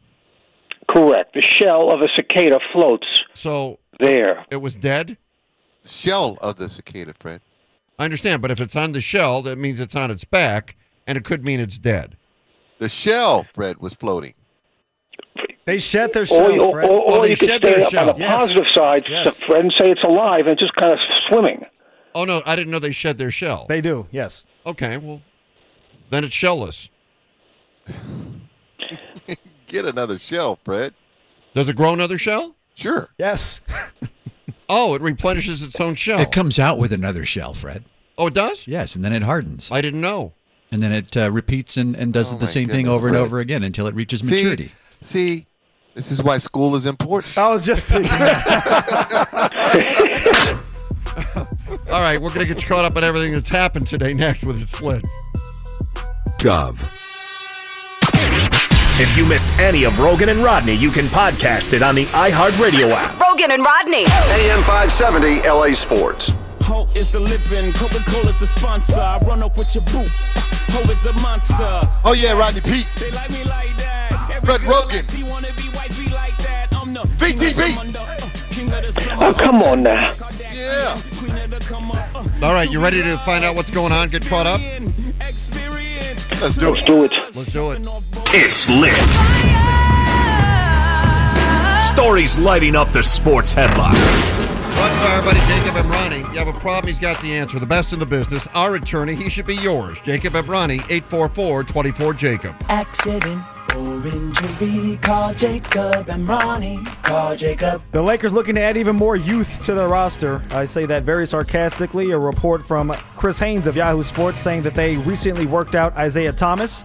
Correct. 0.89 1.33
The 1.33 1.41
shell 1.41 1.89
of 1.93 2.01
a 2.01 2.07
cicada 2.17 2.59
floats 2.73 3.07
So 3.33 3.79
there. 3.99 4.45
it 4.51 4.57
was 4.61 4.75
dead? 4.75 5.17
Shell 5.85 6.37
of 6.41 6.57
the 6.57 6.67
cicada, 6.69 7.13
Fred. 7.17 7.41
I 7.97 8.05
understand, 8.05 8.41
but 8.41 8.51
if 8.51 8.59
it's 8.59 8.75
on 8.75 8.91
the 8.91 9.01
shell, 9.01 9.41
that 9.43 9.57
means 9.57 9.79
it's 9.79 9.95
on 9.95 10.11
its 10.11 10.25
back, 10.25 10.75
and 11.07 11.17
it 11.17 11.23
could 11.23 11.43
mean 11.45 11.59
it's 11.59 11.77
dead. 11.77 12.17
The 12.79 12.89
shell, 12.89 13.45
Fred, 13.53 13.77
was 13.77 13.93
floating. 13.93 14.33
They 15.65 15.77
shed 15.77 16.13
their 16.13 16.23
Or, 16.23 16.25
shells, 16.25 16.61
or, 16.61 16.71
Fred. 16.71 16.89
or, 16.89 16.99
or 16.99 17.13
Oh, 17.19 17.23
you 17.23 17.37
could 17.37 17.49
shed 17.49 17.61
stay 17.65 17.83
up 17.83 17.91
shell. 17.91 18.09
on 18.09 18.15
the 18.15 18.21
Yes. 18.21 18.39
positive 18.39 18.65
side, 18.73 19.03
Yes. 19.09 19.37
Fred, 19.45 19.61
and 19.65 19.73
say 19.79 19.89
it's 19.91 20.03
alive 20.03 20.47
and 20.47 20.57
just 20.59 20.73
kind 20.75 20.91
of 20.93 20.99
swimming. 21.29 21.65
Oh 22.15 22.25
no, 22.25 22.41
I 22.45 22.55
didn't 22.55 22.71
know 22.71 22.79
they 22.79 22.91
shed 22.91 23.17
their 23.19 23.31
shell. 23.31 23.65
They 23.69 23.79
do, 23.81 24.07
yes. 24.11 24.43
Okay, 24.65 24.97
well, 24.97 25.21
then 26.09 26.23
it's 26.23 26.35
shellless. 26.35 26.89
Get 29.67 29.85
another 29.85 30.17
shell, 30.19 30.59
Fred. 30.65 30.93
Does 31.53 31.69
it 31.69 31.75
grow 31.75 31.93
another 31.93 32.17
shell? 32.17 32.55
Sure. 32.75 33.09
Yes. 33.17 33.61
Oh, 34.73 34.93
it 34.95 35.01
replenishes 35.01 35.61
its 35.61 35.77
own 35.81 35.95
shell. 35.95 36.21
It 36.21 36.31
comes 36.31 36.57
out 36.57 36.77
with 36.77 36.93
another 36.93 37.25
shell, 37.25 37.53
Fred. 37.53 37.83
oh, 38.17 38.27
it 38.27 38.33
does? 38.33 38.69
Yes, 38.69 38.95
and 38.95 39.03
then 39.03 39.11
it 39.11 39.21
hardens. 39.21 39.69
I 39.69 39.81
didn't 39.81 39.99
know. 39.99 40.31
And 40.71 40.81
then 40.81 40.93
it 40.93 41.17
uh, 41.17 41.29
repeats 41.29 41.75
and, 41.75 41.93
and 41.93 42.13
does 42.13 42.31
Oh, 42.33 42.37
the 42.37 42.43
my 42.45 42.47
same 42.51 42.69
thing 42.69 42.85
goodness, 42.85 42.95
over 42.95 43.07
and 43.09 43.17
over 43.17 43.39
again 43.41 43.63
until 43.63 43.85
it 43.87 43.95
reaches 43.95 44.21
See, 44.21 44.33
maturity. 44.35 44.71
see, 45.01 45.45
this 45.93 46.11
is 46.11 46.23
why 46.23 46.37
school 46.37 46.75
is 46.75 46.85
important. 46.85 47.37
I 47.37 47.49
was 47.49 47.65
just 47.65 47.87
thinking. 47.87 48.11
All 51.91 52.01
right, 52.01 52.21
we're 52.21 52.29
going 52.29 52.39
to 52.39 52.45
get 52.45 52.61
you 52.61 52.67
caught 52.67 52.85
up 52.85 52.95
on 52.95 53.03
everything 53.03 53.33
that's 53.33 53.49
happened 53.49 53.87
today 53.87 54.13
next 54.13 54.43
with 54.43 54.61
It's 54.61 54.81
Lit. 54.81 55.03
Gov. 56.39 56.87
If 58.99 59.17
you 59.17 59.25
missed 59.25 59.47
any 59.59 59.83
of 59.83 59.97
Rogan 59.99 60.29
and 60.29 60.43
Rodney, 60.43 60.73
you 60.73 60.91
can 60.91 61.05
podcast 61.07 61.73
it 61.73 61.81
on 61.81 61.95
the 61.95 62.05
iHeartRadio 62.05 62.91
app. 62.91 63.19
Rogan 63.19 63.51
and 63.51 63.63
Rodney. 63.63 64.03
AM 64.05 64.63
570 64.63 65.47
LA 65.47 65.73
Sports. 65.73 66.33
Ho 66.63 66.87
is 66.95 67.11
the 67.11 67.19
living, 67.19 67.73
Coca-Cola's 67.73 68.39
the 68.39 68.47
sponsor. 68.47 68.99
I 69.01 69.17
run 69.25 69.43
up 69.43 69.57
with 69.57 69.73
your 69.73 69.83
boot. 69.85 70.07
Ho 70.07 70.91
is 70.91 71.05
a 71.05 71.13
monster. 71.13 71.55
Oh 72.05 72.13
yeah, 72.15 72.33
Rodney 72.37 72.61
Peete. 72.61 72.87
They 72.97 73.11
like 73.11 73.29
me 73.31 73.43
like 73.43 73.75
that. 73.77 74.31
Every 74.35 74.45
Fred 74.45 74.61
girl 74.61 74.83
Rogan. 74.83 75.05
VTV. 76.95 78.51
king 78.51 78.71
of 78.73 78.83
the 78.83 78.91
summer. 78.91 79.17
Oh, 79.25 79.33
come 79.33 79.61
on 79.63 79.83
now. 79.83 80.15
Yeah. 80.39 80.99
Queen 81.15 81.37
of 81.37 81.49
the 81.51 81.59
come 81.59 81.91
up. 81.91 82.15
All 82.43 82.53
right, 82.53 82.69
you 82.69 82.79
ready 82.79 83.01
to 83.01 83.17
find 83.19 83.43
out 83.43 83.55
what's 83.55 83.69
going 83.71 83.91
on? 83.91 84.07
Get 84.09 84.25
caught 84.25 84.47
up? 84.47 84.61
Let's 85.19 85.49
do 85.49 86.69
Let's 86.71 86.81
it. 86.81 86.85
do 86.85 87.03
it. 87.03 87.11
Let's 87.35 87.53
do 87.53 87.71
it. 87.71 87.87
It's 88.33 88.67
lit. 88.69 88.93
Stories 91.81 92.39
lighting 92.39 92.75
up 92.75 92.93
the 92.93 93.03
sports 93.03 93.53
headlines. 93.53 93.97
Brought 93.97 94.87
to 94.89 94.95
you 94.95 95.01
by 95.01 95.13
everybody, 95.17 95.39
Jacob 95.47 95.75
Emrani. 95.75 96.33
You 96.33 96.39
have 96.39 96.47
a 96.47 96.59
problem, 96.59 96.87
he's 96.87 96.99
got 96.99 97.21
the 97.21 97.33
answer. 97.35 97.59
The 97.59 97.65
best 97.65 97.91
in 97.93 97.99
the 97.99 98.05
business. 98.05 98.47
Our 98.53 98.75
attorney, 98.75 99.15
he 99.15 99.29
should 99.29 99.45
be 99.45 99.55
yours. 99.55 99.99
Jacob 100.01 100.33
Emrani, 100.33 100.79
844-24-JACOB. 100.79 102.55
Accident 102.69 103.43
call 105.01 105.33
Jacob 105.33 106.07
Emrani. 106.07 106.85
Call 107.03 107.35
Jacob. 107.35 107.81
The 107.91 108.01
Lakers 108.01 108.33
looking 108.33 108.55
to 108.55 108.61
add 108.61 108.77
even 108.77 108.95
more 108.95 109.15
youth 109.15 109.61
to 109.63 109.73
their 109.73 109.87
roster. 109.87 110.41
I 110.51 110.65
say 110.65 110.85
that 110.85 111.03
very 111.03 111.25
sarcastically. 111.25 112.11
A 112.11 112.17
report 112.17 112.65
from 112.65 112.91
Chris 113.17 113.39
Haynes 113.39 113.67
of 113.67 113.75
Yahoo 113.75 114.03
Sports 114.03 114.39
saying 114.39 114.63
that 114.63 114.75
they 114.75 114.97
recently 114.97 115.45
worked 115.45 115.75
out 115.75 115.95
Isaiah 115.95 116.33
Thomas. 116.33 116.83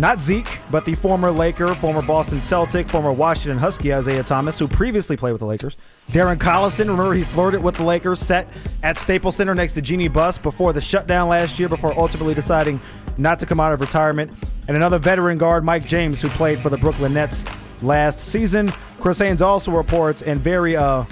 Not 0.00 0.20
Zeke, 0.20 0.58
but 0.70 0.84
the 0.84 0.94
former 0.94 1.32
Laker, 1.32 1.74
former 1.74 2.02
Boston 2.02 2.40
Celtic, 2.40 2.88
former 2.88 3.12
Washington 3.12 3.58
Husky 3.58 3.92
Isaiah 3.92 4.22
Thomas, 4.22 4.56
who 4.56 4.68
previously 4.68 5.16
played 5.16 5.32
with 5.32 5.40
the 5.40 5.46
Lakers. 5.46 5.76
Darren 6.10 6.38
Collison, 6.38 6.88
remember 6.88 7.14
he 7.14 7.24
flirted 7.24 7.60
with 7.60 7.74
the 7.74 7.82
Lakers, 7.82 8.20
set 8.20 8.46
at 8.84 8.96
Staples 8.96 9.34
Center 9.34 9.56
next 9.56 9.72
to 9.72 9.82
Jeanie 9.82 10.06
Buss 10.06 10.38
before 10.38 10.72
the 10.72 10.80
shutdown 10.80 11.28
last 11.28 11.58
year, 11.58 11.68
before 11.68 11.98
ultimately 11.98 12.32
deciding 12.32 12.80
not 13.16 13.40
to 13.40 13.46
come 13.46 13.58
out 13.58 13.72
of 13.72 13.80
retirement. 13.80 14.30
And 14.68 14.76
another 14.76 14.98
veteran 14.98 15.38
guard, 15.38 15.64
Mike 15.64 15.86
James, 15.86 16.20
who 16.22 16.28
played 16.28 16.60
for 16.60 16.68
the 16.70 16.76
Brooklyn 16.76 17.14
Nets 17.14 17.44
last 17.82 18.20
season. 18.20 18.70
Chris 19.00 19.18
Haynes 19.18 19.40
also 19.42 19.72
reports, 19.72 20.20
and 20.22 20.40
very, 20.40 20.76
uh, 20.76 21.04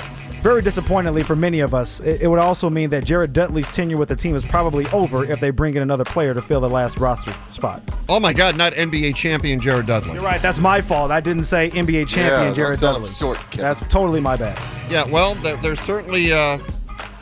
very 0.42 0.60
disappointingly 0.60 1.22
for 1.22 1.34
many 1.34 1.60
of 1.60 1.72
us, 1.72 2.00
it, 2.00 2.22
it 2.22 2.28
would 2.28 2.38
also 2.38 2.68
mean 2.68 2.90
that 2.90 3.04
Jared 3.04 3.32
Dudley's 3.32 3.68
tenure 3.68 3.96
with 3.96 4.08
the 4.10 4.16
team 4.16 4.36
is 4.36 4.44
probably 4.44 4.86
over 4.88 5.24
if 5.24 5.40
they 5.40 5.50
bring 5.50 5.74
in 5.74 5.82
another 5.82 6.04
player 6.04 6.34
to 6.34 6.42
fill 6.42 6.60
the 6.60 6.68
last 6.68 6.98
roster 6.98 7.34
spot. 7.52 7.82
Oh 8.08 8.20
my 8.20 8.32
God, 8.32 8.56
not 8.56 8.74
NBA 8.74 9.14
champion 9.14 9.58
Jared 9.60 9.86
Dudley. 9.86 10.14
You're 10.14 10.22
right. 10.22 10.42
That's 10.42 10.58
my 10.60 10.80
fault. 10.82 11.10
I 11.10 11.20
didn't 11.20 11.44
say 11.44 11.70
NBA 11.70 12.08
champion 12.08 12.48
Yeah, 12.50 12.54
Jared 12.54 12.78
sell 12.78 12.94
Dudley. 12.94 13.08
short, 13.08 13.38
That's 13.52 13.80
totally 13.88 14.20
my 14.20 14.36
bad. 14.36 14.60
Yeah, 14.90 15.04
well, 15.04 15.34
they're, 15.36 15.56
they're 15.56 15.76
certainly 15.76 16.32
uh, 16.32 16.58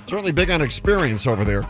certainly 0.06 0.32
big 0.32 0.50
on 0.50 0.60
experience 0.62 1.26
over 1.26 1.44
there. 1.44 1.66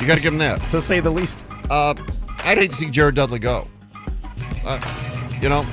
You 0.00 0.06
got 0.06 0.16
to 0.16 0.22
give 0.22 0.32
them 0.32 0.38
that. 0.38 0.58
To 0.70 0.80
say 0.80 0.98
the 1.00 1.10
least. 1.10 1.46
Uh, 1.70 1.94
I'd 2.38 2.58
hate 2.58 2.70
to 2.70 2.76
see 2.76 2.90
Jared 2.90 3.14
Dudley 3.14 3.38
go. 3.38 3.68
Uh, 4.64 4.80
you 5.42 5.48
know, 5.48 5.66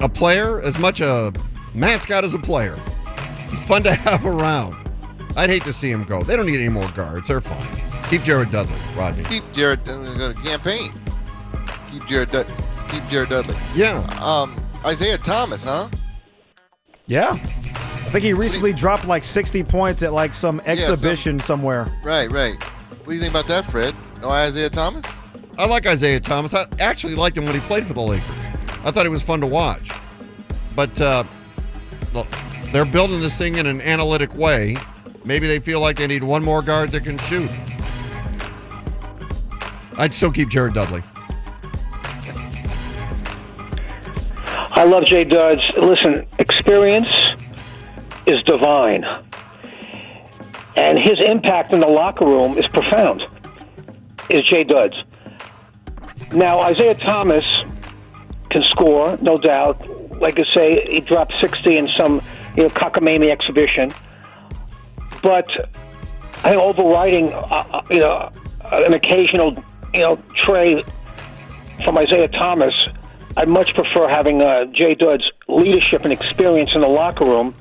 a 0.00 0.08
player 0.08 0.60
as 0.62 0.78
much 0.78 1.00
a 1.00 1.32
mascot 1.74 2.24
as 2.24 2.34
a 2.34 2.38
player. 2.38 2.78
He's 3.50 3.64
fun 3.64 3.82
to 3.84 3.94
have 3.94 4.24
around. 4.26 4.76
I'd 5.36 5.50
hate 5.50 5.62
to 5.64 5.72
see 5.72 5.90
him 5.90 6.04
go. 6.04 6.22
They 6.22 6.34
don't 6.36 6.46
need 6.46 6.58
any 6.58 6.68
more 6.68 6.88
guards. 6.92 7.28
They're 7.28 7.40
fine. 7.40 7.66
Keep 8.10 8.24
Jared 8.24 8.50
Dudley, 8.50 8.74
Rodney. 8.96 9.22
Keep 9.24 9.52
Jared. 9.52 9.88
Uh, 9.88 10.14
go 10.16 10.32
to 10.32 10.38
campaign. 10.40 10.92
Keep 11.92 12.06
Jared. 12.06 12.30
Dud- 12.32 12.48
keep 12.88 13.06
Jared 13.08 13.28
Dudley. 13.28 13.56
Yeah. 13.74 13.98
Um, 14.20 14.60
Isaiah 14.84 15.18
Thomas, 15.18 15.62
huh? 15.62 15.88
Yeah. 17.06 17.32
I 17.34 18.10
think 18.12 18.24
he 18.24 18.32
recently 18.32 18.72
dropped 18.72 19.04
like 19.06 19.22
60 19.22 19.62
points 19.64 20.02
at 20.02 20.12
like 20.12 20.34
some 20.34 20.60
Yeah, 20.66 20.74
some- 20.74 20.92
exhibition 20.92 21.38
somewhere. 21.38 21.92
Right, 22.02 22.30
right. 22.32 22.60
What 22.60 23.06
do 23.06 23.14
you 23.14 23.20
think 23.20 23.32
about 23.32 23.46
that, 23.46 23.70
Fred? 23.70 23.94
No 24.20 24.28
Isaiah 24.30 24.68
Thomas? 24.70 25.04
I 25.58 25.66
like 25.66 25.86
Isaiah 25.86 26.20
Thomas. 26.20 26.54
I 26.54 26.64
actually 26.78 27.14
liked 27.14 27.36
him 27.36 27.44
when 27.44 27.54
he 27.54 27.60
played 27.60 27.86
for 27.86 27.92
the 27.92 28.00
Lakers. 28.00 28.28
I 28.84 28.90
thought 28.90 29.04
he 29.04 29.10
was 29.10 29.22
fun 29.22 29.40
to 29.40 29.46
watch. 29.46 29.90
But 30.74 31.00
uh, 31.00 31.24
look, 32.14 32.26
they're 32.72 32.84
building 32.84 33.20
this 33.20 33.36
thing 33.36 33.56
in 33.56 33.66
an 33.66 33.80
analytic 33.80 34.34
way. 34.34 34.76
Maybe 35.24 35.46
they 35.46 35.58
feel 35.58 35.80
like 35.80 35.96
they 35.96 36.06
need 36.06 36.24
one 36.24 36.42
more 36.42 36.62
guard 36.62 36.92
that 36.92 37.04
can 37.04 37.18
shoot. 37.18 37.50
I'd 39.98 40.14
still 40.14 40.32
keep 40.32 40.48
Jared 40.48 40.72
Dudley. 40.74 41.02
I 44.72 44.84
love 44.84 45.04
Jay 45.04 45.24
Duds. 45.24 45.60
Listen, 45.76 46.26
experience 46.38 47.08
is 48.26 48.42
divine. 48.44 49.04
And 50.76 50.98
his 50.98 51.20
impact 51.22 51.74
in 51.74 51.80
the 51.80 51.86
locker 51.86 52.24
room 52.24 52.56
is 52.56 52.66
profound, 52.68 53.22
is 54.30 54.42
Jay 54.44 54.64
Duds. 54.64 54.96
Now, 56.32 56.60
Isaiah 56.60 56.94
Thomas 56.94 57.44
can 58.50 58.62
score, 58.64 59.18
no 59.20 59.38
doubt. 59.38 60.20
Like 60.20 60.38
I 60.38 60.44
say, 60.54 60.88
he 60.90 61.00
dropped 61.00 61.34
60 61.40 61.76
in 61.76 61.88
some 61.98 62.22
you 62.56 62.64
know, 62.64 62.68
cockamamie 62.68 63.30
exhibition. 63.30 63.92
But 65.22 65.48
I 66.44 66.50
think 66.50 66.62
overriding, 66.62 67.32
uh, 67.32 67.38
uh, 67.38 67.82
you 67.90 67.98
know, 67.98 68.32
an 68.72 68.94
occasional, 68.94 69.62
you 69.92 70.00
know, 70.00 70.16
trade 70.36 70.84
from 71.84 71.98
Isaiah 71.98 72.28
Thomas, 72.28 72.74
I'd 73.36 73.48
much 73.48 73.74
prefer 73.74 74.08
having 74.08 74.42
uh, 74.42 74.66
Jay 74.66 74.94
Dudd's 74.94 75.30
leadership 75.48 76.04
and 76.04 76.12
experience 76.12 76.74
in 76.74 76.80
the 76.80 76.88
locker 76.88 77.24
room, 77.24 77.54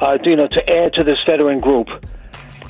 uh, 0.00 0.18
to, 0.18 0.30
you 0.30 0.36
know, 0.36 0.48
to 0.48 0.70
add 0.70 0.94
to 0.94 1.04
this 1.04 1.22
veteran 1.24 1.60
group. 1.60 1.88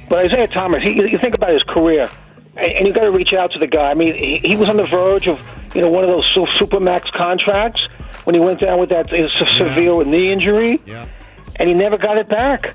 But 0.09 0.27
Isaiah 0.27 0.49
Thomas, 0.49 0.83
he, 0.83 0.93
you 0.93 1.19
think 1.19 1.35
about 1.35 1.53
his 1.53 1.63
career, 1.63 2.09
and, 2.57 2.87
you 2.87 2.93
got 2.93 3.05
to 3.05 3.11
reach 3.11 3.33
out 3.33 3.53
to 3.53 3.59
the 3.59 3.67
guy. 3.67 3.91
I 3.91 3.95
mean, 3.95 4.15
he, 4.15 4.41
he 4.45 4.57
was 4.57 4.69
on 4.69 4.77
the 4.77 4.87
verge 4.87 5.27
of, 5.27 5.41
you 5.75 5.81
know, 5.81 5.91
one 5.91 6.05
of 6.05 6.11
those 6.11 6.31
su- 6.35 6.47
supermax 6.59 7.11
contracts 7.13 7.83
when 8.25 8.35
he 8.35 8.41
went 8.41 8.61
down 8.61 8.79
with 8.79 8.91
that 8.91 9.09
severe 9.09 10.05
knee 10.05 10.33
injury, 10.33 10.81
yeah. 10.87 11.09
and 11.57 11.69
he 11.69 11.75
never 11.75 11.99
got 11.99 12.19
it 12.19 12.29
back. 12.29 12.75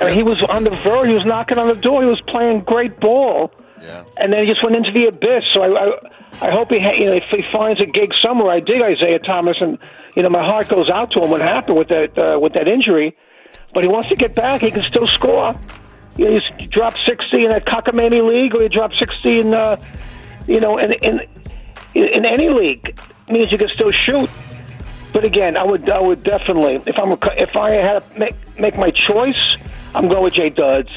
I 0.00 0.06
mean, 0.06 0.14
he 0.14 0.22
was 0.22 0.40
on 0.48 0.64
the 0.64 0.70
verge. 0.70 1.08
He 1.08 1.14
was 1.14 1.26
knocking 1.26 1.58
on 1.58 1.68
the 1.68 1.74
door. 1.74 2.02
He 2.02 2.08
was 2.08 2.22
playing 2.28 2.60
great 2.60 3.00
ball, 3.00 3.52
yeah. 3.82 4.04
and 4.16 4.32
then 4.32 4.44
he 4.44 4.48
just 4.48 4.64
went 4.64 4.76
into 4.76 4.92
the 4.92 5.08
abyss. 5.08 5.44
So 5.52 5.62
I, 5.62 5.86
I, 5.86 6.48
I 6.48 6.50
hope 6.50 6.70
he, 6.70 6.80
ha- 6.80 6.94
you 6.96 7.06
know, 7.06 7.14
if 7.14 7.24
he 7.30 7.42
finds 7.52 7.82
a 7.82 7.86
gig 7.86 8.14
somewhere. 8.14 8.52
I 8.52 8.60
dig 8.60 8.82
Isaiah 8.82 9.18
Thomas, 9.18 9.56
and 9.60 9.76
you 10.14 10.22
know, 10.22 10.30
my 10.30 10.44
heart 10.44 10.68
goes 10.68 10.88
out 10.88 11.10
to 11.12 11.22
him. 11.22 11.30
What 11.30 11.40
happened 11.40 11.78
with 11.78 11.88
that 11.88 12.16
uh, 12.16 12.38
with 12.38 12.52
that 12.54 12.68
injury? 12.68 13.16
But 13.74 13.82
he 13.82 13.88
wants 13.88 14.08
to 14.10 14.16
get 14.16 14.34
back. 14.34 14.60
He 14.60 14.70
can 14.70 14.82
still 14.84 15.08
score. 15.08 15.58
You 16.18 16.24
know, 16.26 16.38
he's 16.58 16.68
dropped 16.68 16.98
sixty 17.06 17.44
in 17.44 17.50
that 17.50 17.64
cockamamie 17.64 18.26
league, 18.28 18.54
or 18.54 18.62
he 18.62 18.68
dropped 18.68 18.98
sixty 18.98 19.40
in, 19.40 19.54
uh, 19.54 19.76
you 20.46 20.60
know, 20.60 20.76
in 20.76 20.92
in 20.92 21.20
in 21.94 22.26
any 22.26 22.50
league. 22.50 22.98
It 23.28 23.32
means 23.32 23.50
you 23.50 23.58
can 23.58 23.68
still 23.68 23.92
shoot. 23.92 24.28
But 25.12 25.24
again, 25.24 25.56
I 25.56 25.64
would 25.64 25.88
I 25.88 26.00
would 26.00 26.22
definitely 26.24 26.82
if 26.86 26.98
I'm 26.98 27.12
a, 27.12 27.18
if 27.36 27.56
I 27.56 27.70
had 27.70 28.00
to 28.00 28.18
make 28.18 28.34
make 28.58 28.76
my 28.76 28.90
choice, 28.90 29.56
I'm 29.94 30.08
going 30.08 30.24
with 30.24 30.34
Jay 30.34 30.50
Duds. 30.50 30.90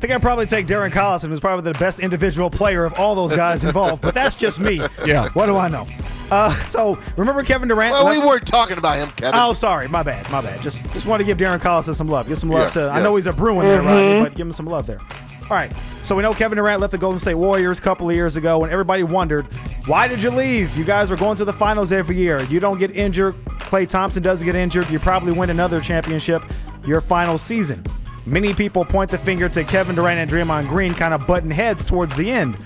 I 0.00 0.02
think 0.08 0.14
I'd 0.14 0.22
probably 0.22 0.46
take 0.46 0.66
Darren 0.66 0.90
Collison, 0.90 1.28
who's 1.28 1.40
probably 1.40 1.70
the 1.70 1.78
best 1.78 2.00
individual 2.00 2.48
player 2.48 2.86
of 2.86 2.98
all 2.98 3.14
those 3.14 3.36
guys 3.36 3.64
involved. 3.64 4.00
But 4.00 4.14
that's 4.14 4.34
just 4.34 4.58
me. 4.58 4.80
Yeah. 5.04 5.28
What 5.34 5.44
do 5.46 5.56
I 5.56 5.68
know? 5.68 5.86
Uh, 6.30 6.54
so 6.68 6.98
remember 7.18 7.42
Kevin 7.42 7.68
Durant? 7.68 7.92
Well, 7.92 8.08
we 8.08 8.16
left- 8.16 8.26
weren't 8.28 8.46
talking 8.46 8.78
about 8.78 8.96
him, 8.96 9.10
Kevin. 9.10 9.38
Oh, 9.38 9.52
sorry, 9.52 9.88
my 9.88 10.02
bad, 10.02 10.30
my 10.30 10.40
bad. 10.40 10.62
Just 10.62 10.84
just 10.92 11.04
want 11.04 11.20
to 11.20 11.24
give 11.24 11.36
Darren 11.36 11.58
Collison 11.58 11.94
some 11.94 12.08
love. 12.08 12.28
Give 12.28 12.38
some 12.38 12.48
love 12.48 12.62
Yes, 12.68 12.72
to. 12.74 12.88
I 12.88 13.02
know 13.02 13.14
he's 13.16 13.26
a 13.26 13.32
Bruin 13.32 13.66
there. 13.66 13.82
Rodney, 13.82 14.20
but 14.22 14.34
give 14.36 14.46
him 14.46 14.52
some 14.54 14.64
love 14.66 14.86
there. 14.86 15.00
All 15.42 15.48
right. 15.56 15.70
So 16.02 16.14
we 16.16 16.22
know 16.22 16.32
Kevin 16.32 16.56
Durant 16.56 16.80
left 16.80 16.92
the 16.92 16.98
Golden 16.98 17.18
State 17.18 17.34
Warriors 17.34 17.78
a 17.78 17.82
couple 17.82 18.08
of 18.08 18.16
years 18.16 18.36
ago, 18.36 18.62
and 18.62 18.72
everybody 18.72 19.02
wondered, 19.02 19.44
why 19.86 20.08
did 20.08 20.22
you 20.22 20.30
leave? 20.30 20.74
You 20.78 20.84
guys 20.84 21.10
were 21.10 21.16
going 21.18 21.36
to 21.36 21.44
the 21.44 21.52
finals 21.52 21.92
every 21.92 22.16
year. 22.16 22.42
You 22.44 22.58
don't 22.60 22.78
get 22.78 22.96
injured. 22.96 23.34
Klay 23.58 23.86
Thompson 23.86 24.22
doesn't 24.22 24.46
get 24.46 24.54
injured. 24.54 24.88
You 24.88 24.98
probably 24.98 25.32
win 25.32 25.50
another 25.50 25.80
championship 25.82 26.42
your 26.86 27.00
final 27.02 27.36
season. 27.36 27.84
Many 28.26 28.54
people 28.54 28.84
point 28.84 29.10
the 29.10 29.18
finger 29.18 29.48
to 29.48 29.64
Kevin 29.64 29.96
Durant 29.96 30.18
and 30.18 30.30
Draymond 30.30 30.68
Green 30.68 30.92
kind 30.92 31.14
of 31.14 31.26
button 31.26 31.50
heads 31.50 31.84
towards 31.84 32.14
the 32.16 32.30
end. 32.30 32.56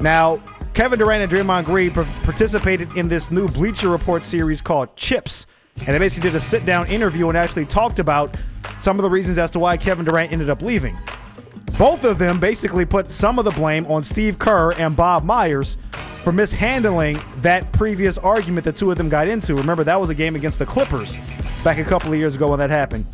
Now, 0.00 0.40
Kevin 0.74 0.98
Durant 0.98 1.22
and 1.22 1.32
Draymond 1.32 1.64
Green 1.64 1.92
par- 1.92 2.06
participated 2.22 2.96
in 2.96 3.08
this 3.08 3.30
new 3.30 3.48
Bleacher 3.48 3.88
Report 3.88 4.24
series 4.24 4.60
called 4.60 4.94
Chips. 4.96 5.46
And 5.78 5.88
they 5.88 5.98
basically 5.98 6.30
did 6.30 6.36
a 6.36 6.40
sit 6.40 6.64
down 6.64 6.86
interview 6.86 7.28
and 7.28 7.36
actually 7.36 7.66
talked 7.66 7.98
about 7.98 8.36
some 8.78 8.98
of 8.98 9.02
the 9.02 9.10
reasons 9.10 9.38
as 9.38 9.50
to 9.52 9.58
why 9.58 9.76
Kevin 9.76 10.04
Durant 10.04 10.32
ended 10.32 10.50
up 10.50 10.62
leaving. 10.62 10.96
Both 11.78 12.04
of 12.04 12.18
them 12.18 12.38
basically 12.38 12.84
put 12.84 13.10
some 13.10 13.38
of 13.38 13.44
the 13.44 13.50
blame 13.50 13.86
on 13.86 14.02
Steve 14.02 14.38
Kerr 14.38 14.72
and 14.72 14.94
Bob 14.94 15.24
Myers 15.24 15.76
for 16.22 16.32
mishandling 16.32 17.18
that 17.38 17.72
previous 17.72 18.18
argument 18.18 18.64
the 18.64 18.72
two 18.72 18.90
of 18.90 18.98
them 18.98 19.08
got 19.08 19.26
into. 19.26 19.54
Remember, 19.54 19.82
that 19.84 20.00
was 20.00 20.10
a 20.10 20.14
game 20.14 20.36
against 20.36 20.58
the 20.58 20.66
Clippers 20.66 21.16
back 21.64 21.78
a 21.78 21.84
couple 21.84 22.12
of 22.12 22.18
years 22.18 22.34
ago 22.34 22.48
when 22.48 22.58
that 22.58 22.70
happened. 22.70 23.06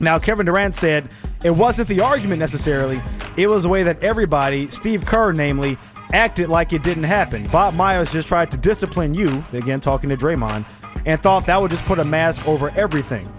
Now, 0.00 0.18
Kevin 0.18 0.46
Durant 0.46 0.74
said 0.74 1.08
it 1.42 1.50
wasn't 1.50 1.88
the 1.88 2.00
argument 2.00 2.40
necessarily, 2.40 3.00
it 3.36 3.46
was 3.46 3.62
the 3.64 3.68
way 3.68 3.82
that 3.82 4.02
everybody, 4.02 4.70
Steve 4.70 5.04
Kerr 5.04 5.32
namely, 5.32 5.78
acted 6.12 6.48
like 6.48 6.72
it 6.72 6.82
didn't 6.82 7.04
happen. 7.04 7.46
Bob 7.48 7.74
Myers 7.74 8.12
just 8.12 8.28
tried 8.28 8.50
to 8.50 8.56
discipline 8.56 9.14
you, 9.14 9.44
again 9.52 9.80
talking 9.80 10.10
to 10.10 10.16
Draymond, 10.16 10.64
and 11.04 11.22
thought 11.22 11.46
that 11.46 11.60
would 11.60 11.70
just 11.70 11.84
put 11.84 11.98
a 11.98 12.04
mask 12.04 12.46
over 12.46 12.70
everything. 12.70 13.32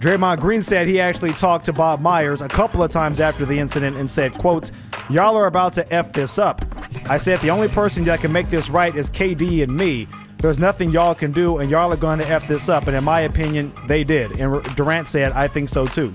Draymond 0.00 0.40
Green 0.40 0.62
said 0.62 0.88
he 0.88 0.98
actually 0.98 1.32
talked 1.32 1.66
to 1.66 1.74
Bob 1.74 2.00
Myers 2.00 2.40
a 2.40 2.48
couple 2.48 2.82
of 2.82 2.90
times 2.90 3.20
after 3.20 3.44
the 3.44 3.58
incident 3.58 3.98
and 3.98 4.08
said, 4.08 4.32
quote, 4.38 4.70
Y'all 5.10 5.36
are 5.36 5.46
about 5.46 5.74
to 5.74 5.92
F 5.92 6.12
this 6.12 6.38
up. 6.38 6.64
I 7.04 7.18
said 7.18 7.38
the 7.40 7.50
only 7.50 7.68
person 7.68 8.04
that 8.04 8.20
can 8.20 8.32
make 8.32 8.48
this 8.48 8.70
right 8.70 8.94
is 8.96 9.10
KD 9.10 9.62
and 9.62 9.76
me. 9.76 10.08
There's 10.40 10.58
nothing 10.58 10.90
y'all 10.90 11.14
can 11.14 11.32
do, 11.32 11.58
and 11.58 11.70
y'all 11.70 11.92
are 11.92 11.96
going 11.96 12.18
to 12.18 12.28
F 12.28 12.48
this 12.48 12.70
up. 12.70 12.86
And 12.86 12.96
in 12.96 13.04
my 13.04 13.20
opinion, 13.20 13.74
they 13.86 14.04
did. 14.04 14.40
And 14.40 14.62
Durant 14.74 15.06
said, 15.06 15.32
I 15.32 15.48
think 15.48 15.68
so 15.68 15.84
too. 15.84 16.14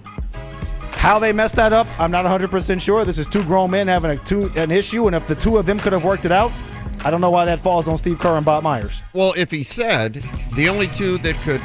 How 0.94 1.20
they 1.20 1.32
messed 1.32 1.58
that 1.58 1.74
up, 1.74 1.88
I'm 2.00 2.10
not 2.10 2.26
100% 2.26 2.82
sure. 2.82 3.06
This 3.06 3.20
is 3.20 3.28
two 3.28 3.44
grown 3.44 3.70
men 3.70 3.88
having 3.88 4.10
a 4.10 4.18
two, 4.18 4.48
an 4.56 4.72
issue, 4.72 5.06
and 5.06 5.16
if 5.16 5.28
the 5.28 5.36
two 5.36 5.58
of 5.58 5.68
them 5.68 5.78
could 5.78 5.94
have 5.94 6.04
worked 6.04 6.26
it 6.26 6.32
out, 6.32 6.52
I 7.04 7.12
don't 7.12 7.22
know 7.22 7.30
why 7.30 7.46
that 7.46 7.60
falls 7.60 7.88
on 7.88 8.00
Steve 8.00 8.18
Kerr 8.18 8.38
and 8.38 8.46
Bob 8.46 8.64
Myers. 8.64 9.00
Well, 9.14 9.34
if 9.38 9.52
he 9.52 9.62
said 9.62 10.28
the 10.56 10.68
only 10.70 10.88
two 10.88 11.20
that 11.20 11.36
could 11.44 11.62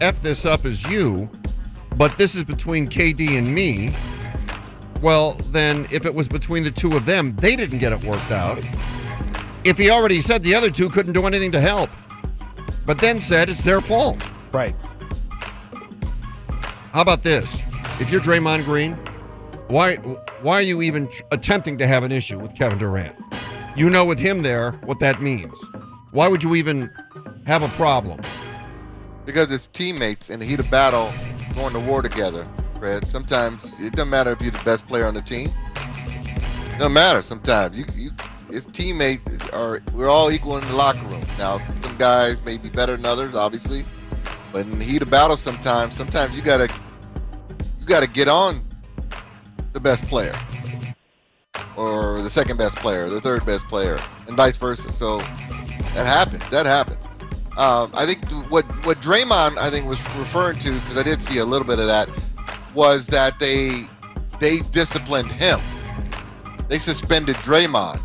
F 0.00 0.20
this 0.20 0.44
up 0.44 0.64
is 0.64 0.84
you, 0.90 1.30
but 1.96 2.18
this 2.18 2.34
is 2.34 2.42
between 2.42 2.88
KD 2.88 3.38
and 3.38 3.54
me, 3.54 3.94
well, 5.00 5.34
then 5.50 5.86
if 5.92 6.04
it 6.04 6.12
was 6.12 6.26
between 6.26 6.64
the 6.64 6.70
two 6.72 6.96
of 6.96 7.06
them, 7.06 7.36
they 7.36 7.54
didn't 7.54 7.78
get 7.78 7.92
it 7.92 8.02
worked 8.02 8.32
out. 8.32 8.58
If 9.64 9.78
he 9.78 9.90
already 9.90 10.20
said 10.20 10.42
the 10.42 10.54
other 10.54 10.70
two 10.70 10.88
couldn't 10.88 11.12
do 11.12 11.26
anything 11.26 11.52
to 11.52 11.60
help, 11.60 11.88
but 12.84 12.98
then 12.98 13.20
said 13.20 13.48
it's 13.48 13.62
their 13.62 13.80
fault. 13.80 14.26
Right. 14.52 14.74
How 16.92 17.02
about 17.02 17.22
this? 17.22 17.54
If 18.00 18.10
you're 18.10 18.20
Draymond 18.20 18.64
Green, 18.64 18.94
why 19.68 19.96
why 20.42 20.56
are 20.56 20.62
you 20.62 20.82
even 20.82 21.08
attempting 21.30 21.78
to 21.78 21.86
have 21.86 22.02
an 22.02 22.12
issue 22.12 22.38
with 22.38 22.54
Kevin 22.54 22.78
Durant? 22.78 23.14
You 23.76 23.88
know 23.88 24.04
with 24.04 24.18
him 24.18 24.42
there 24.42 24.72
what 24.84 24.98
that 24.98 25.22
means. 25.22 25.56
Why 26.10 26.28
would 26.28 26.42
you 26.42 26.54
even 26.56 26.90
have 27.46 27.62
a 27.62 27.68
problem? 27.68 28.20
Because 29.24 29.50
it's 29.52 29.68
teammates 29.68 30.28
in 30.28 30.40
the 30.40 30.44
heat 30.44 30.60
of 30.60 30.70
battle 30.70 31.12
going 31.54 31.72
to 31.72 31.80
war 31.80 32.02
together, 32.02 32.46
Fred. 32.78 33.10
Sometimes 33.10 33.72
it 33.78 33.92
doesn't 33.92 34.10
matter 34.10 34.32
if 34.32 34.42
you're 34.42 34.50
the 34.50 34.64
best 34.64 34.86
player 34.88 35.06
on 35.06 35.14
the 35.14 35.22
team. 35.22 35.50
It 35.76 36.78
doesn't 36.78 36.92
matter 36.92 37.22
sometimes. 37.22 37.78
You 37.78 37.86
you 37.94 38.10
it's 38.52 38.66
teammates 38.66 39.48
are 39.50 39.80
we're 39.92 40.08
all 40.08 40.30
equal 40.30 40.58
in 40.58 40.66
the 40.68 40.74
locker 40.74 41.06
room. 41.06 41.24
Now 41.38 41.58
some 41.80 41.96
guys 41.96 42.44
may 42.44 42.58
be 42.58 42.68
better 42.68 42.96
than 42.96 43.06
others, 43.06 43.34
obviously. 43.34 43.84
But 44.52 44.66
in 44.66 44.78
the 44.78 44.84
heat 44.84 45.02
of 45.02 45.10
battle 45.10 45.36
sometimes, 45.36 45.96
sometimes 45.96 46.36
you 46.36 46.42
gotta 46.42 46.68
you 47.80 47.86
gotta 47.86 48.06
get 48.06 48.28
on 48.28 48.62
the 49.72 49.80
best 49.80 50.04
player. 50.06 50.34
Or 51.76 52.20
the 52.20 52.30
second 52.30 52.58
best 52.58 52.76
player, 52.76 53.08
the 53.08 53.20
third 53.20 53.46
best 53.46 53.66
player, 53.68 53.98
and 54.28 54.36
vice 54.36 54.58
versa. 54.58 54.92
So 54.92 55.18
that 55.18 56.06
happens. 56.06 56.48
That 56.50 56.66
happens. 56.66 57.08
Um, 57.56 57.90
I 57.94 58.06
think 58.06 58.24
what 58.50 58.64
what 58.84 59.00
Draymond 59.00 59.58
I 59.58 59.70
think 59.70 59.86
was 59.86 60.02
referring 60.16 60.58
to 60.60 60.72
because 60.80 60.98
I 60.98 61.02
did 61.02 61.22
see 61.22 61.38
a 61.38 61.44
little 61.44 61.66
bit 61.66 61.78
of 61.78 61.86
that 61.86 62.08
was 62.74 63.06
that 63.08 63.38
they 63.38 63.84
they 64.38 64.60
disciplined 64.70 65.32
him. 65.32 65.60
They 66.68 66.78
suspended 66.78 67.36
Draymond, 67.36 68.02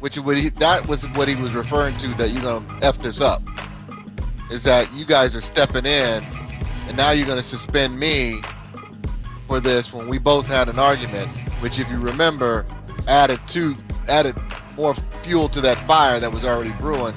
which 0.00 0.18
would 0.18 0.38
he, 0.38 0.48
that 0.50 0.86
was 0.86 1.04
what 1.10 1.28
he 1.28 1.34
was 1.36 1.52
referring 1.52 1.96
to 1.98 2.08
that 2.14 2.30
you're 2.30 2.42
gonna 2.42 2.78
f 2.82 2.98
this 3.00 3.20
up. 3.20 3.42
Is 4.50 4.64
that 4.64 4.92
you 4.92 5.04
guys 5.04 5.36
are 5.36 5.40
stepping 5.40 5.86
in, 5.86 6.24
and 6.88 6.96
now 6.96 7.12
you're 7.12 7.26
gonna 7.26 7.40
suspend 7.42 7.98
me 7.98 8.40
for 9.46 9.60
this 9.60 9.92
when 9.92 10.08
we 10.08 10.18
both 10.18 10.46
had 10.46 10.68
an 10.68 10.78
argument, 10.78 11.28
which 11.60 11.78
if 11.78 11.88
you 11.90 11.98
remember, 11.98 12.66
added 13.06 13.38
to 13.48 13.76
added 14.08 14.34
more 14.76 14.94
fuel 15.22 15.48
to 15.50 15.60
that 15.60 15.76
fire 15.86 16.18
that 16.18 16.32
was 16.32 16.44
already 16.44 16.72
brewing, 16.72 17.14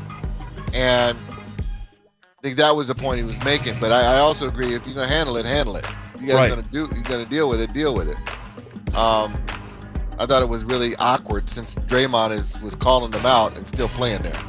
and 0.74 1.17
I 2.19 2.41
think 2.43 2.58
that 2.58 2.76
was 2.76 2.88
the 2.89 2.96
point 2.96 3.17
he 3.17 3.24
was 3.24 3.41
making. 3.43 3.80
But 3.80 3.91
I, 3.91 4.15
I 4.15 4.19
also 4.19 4.48
agree 4.48 4.74
if 4.76 4.86
you're 4.86 4.96
gonna 4.96 5.08
handle 5.08 5.38
it, 5.38 5.46
handle 5.46 5.76
it. 5.78 5.86
If 6.15 6.22
you 6.22 6.28
guys 6.28 6.36
Right. 6.38 6.52
are 6.52 6.56
gonna 6.58 6.67
do, 6.72 6.89
you're 6.93 7.04
gonna 7.04 7.26
deal 7.26 7.50
with 7.50 7.62
it, 7.62 7.74
deal 7.74 7.96
with 7.96 8.10
it. 8.10 8.17
Um, 8.96 9.34
I 10.19 10.26
thought 10.26 10.41
it 10.41 10.49
was 10.49 10.63
really 10.63 10.95
awkward 10.97 11.49
since 11.49 11.76
Draymond 11.76 12.32
is 12.32 12.60
was 12.62 12.76
calling 12.76 13.12
them 13.12 13.26
out 13.26 13.58
and 13.58 13.67
still 13.67 13.89
playing 13.89 14.21
there. 14.21 14.39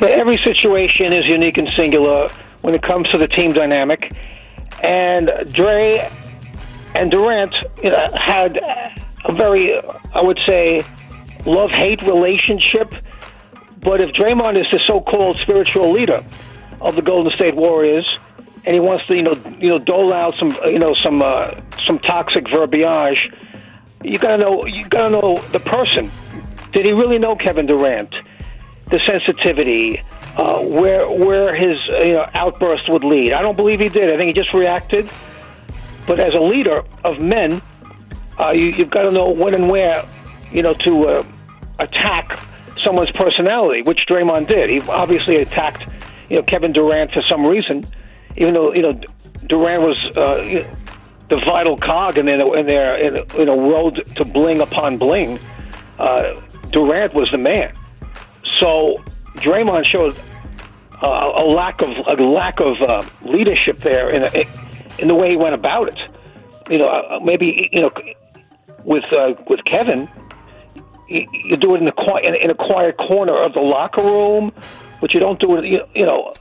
Every 0.00 0.38
situation 0.44 1.12
is 1.12 1.26
unique 1.26 1.58
and 1.58 1.68
singular 1.74 2.28
when 2.62 2.74
it 2.74 2.82
comes 2.82 3.08
to 3.10 3.18
the 3.18 3.28
team 3.28 3.52
dynamic. 3.52 4.16
And 4.82 5.30
Dre 5.52 6.10
and 6.94 7.10
Durant 7.10 7.54
you 7.82 7.90
know, 7.90 8.08
had 8.16 8.56
a 9.24 9.32
very, 9.32 9.78
I 9.78 10.22
would 10.22 10.40
say, 10.46 10.84
love 11.46 11.70
hate 11.70 12.02
relationship. 12.02 12.94
But 13.80 14.02
if 14.02 14.10
Draymond 14.10 14.58
is 14.60 14.66
the 14.72 14.80
so 14.86 15.00
called 15.00 15.38
spiritual 15.38 15.92
leader 15.92 16.24
of 16.80 16.96
the 16.96 17.02
Golden 17.02 17.32
State 17.32 17.54
Warriors, 17.54 18.18
and 18.64 18.74
he 18.74 18.80
wants 18.80 19.06
to, 19.06 19.16
you 19.16 19.22
know, 19.22 19.36
you 19.58 19.68
know, 19.68 19.78
dole 19.78 20.12
out 20.12 20.34
some, 20.38 20.56
you 20.66 20.78
know, 20.78 20.94
some, 21.02 21.20
uh, 21.20 21.60
some 21.92 21.98
toxic 22.00 22.48
verbiage. 22.48 23.30
You 24.02 24.18
gotta 24.18 24.38
know, 24.38 24.66
you 24.66 24.84
gotta 24.88 25.10
know 25.10 25.38
the 25.52 25.60
person. 25.60 26.10
Did 26.72 26.86
he 26.86 26.92
really 26.92 27.18
know 27.18 27.36
Kevin 27.36 27.66
Durant? 27.66 28.14
The 28.90 29.00
sensitivity, 29.00 30.02
uh, 30.36 30.60
where 30.60 31.08
where 31.08 31.54
his 31.54 31.78
uh, 31.88 32.04
you 32.04 32.12
know 32.12 32.28
outburst 32.34 32.88
would 32.88 33.04
lead. 33.04 33.32
I 33.32 33.42
don't 33.42 33.56
believe 33.56 33.80
he 33.80 33.88
did. 33.88 34.12
I 34.12 34.18
think 34.18 34.28
he 34.28 34.32
just 34.32 34.52
reacted. 34.52 35.10
But 36.06 36.18
as 36.18 36.34
a 36.34 36.40
leader 36.40 36.82
of 37.04 37.20
men, 37.20 37.62
uh, 38.38 38.50
you, 38.50 38.66
you've 38.66 38.90
got 38.90 39.02
to 39.02 39.12
know 39.12 39.30
when 39.30 39.54
and 39.54 39.70
where, 39.70 40.04
you 40.50 40.60
know, 40.60 40.74
to 40.74 41.08
uh, 41.08 41.24
attack 41.78 42.40
someone's 42.84 43.12
personality, 43.12 43.82
which 43.82 44.04
Draymond 44.08 44.48
did. 44.48 44.68
He 44.68 44.80
obviously 44.88 45.36
attacked, 45.36 45.86
you 46.28 46.36
know, 46.36 46.42
Kevin 46.42 46.72
Durant 46.72 47.12
for 47.12 47.22
some 47.22 47.46
reason, 47.46 47.86
even 48.36 48.52
though 48.52 48.74
you 48.74 48.82
know 48.82 49.00
Durant 49.46 49.82
was 49.82 50.16
uh, 50.16 50.66
the 51.32 51.40
vital 51.46 51.78
cog 51.78 52.18
in 52.18 52.26
their 52.26 52.56
in 52.56 52.66
their 52.66 52.96
in, 52.98 53.48
a 53.48 53.56
road 53.56 54.04
to 54.16 54.24
bling 54.24 54.60
upon 54.60 54.98
bling. 54.98 55.40
Uh, 55.98 56.42
Durant 56.70 57.14
was 57.14 57.30
the 57.32 57.38
man. 57.38 57.72
So 58.58 59.02
Draymond 59.36 59.86
showed 59.86 60.14
uh, 61.02 61.32
a 61.36 61.44
lack 61.44 61.80
of 61.80 61.88
a 62.06 62.22
lack 62.22 62.60
of 62.60 62.80
uh, 62.82 63.02
leadership 63.22 63.80
there 63.80 64.10
in 64.10 64.24
a, 64.24 64.44
in 64.98 65.08
the 65.08 65.14
way 65.14 65.30
he 65.30 65.36
went 65.36 65.54
about 65.54 65.88
it. 65.88 65.98
You 66.68 66.78
know, 66.78 66.86
uh, 66.86 67.20
maybe 67.24 67.70
you 67.72 67.80
know 67.80 67.90
with 68.84 69.04
uh, 69.14 69.32
with 69.48 69.64
Kevin, 69.64 70.10
you, 71.08 71.26
you 71.32 71.56
do 71.56 71.74
it 71.74 71.78
in 71.78 71.86
the 71.86 72.20
in, 72.24 72.34
in 72.42 72.50
a 72.50 72.54
quiet 72.54 72.98
corner 72.98 73.40
of 73.40 73.54
the 73.54 73.62
locker 73.62 74.02
room, 74.02 74.52
but 75.00 75.14
you 75.14 75.20
don't 75.20 75.40
do 75.40 75.56
it. 75.56 75.64
You, 75.64 75.80
you 75.94 76.04
know. 76.04 76.34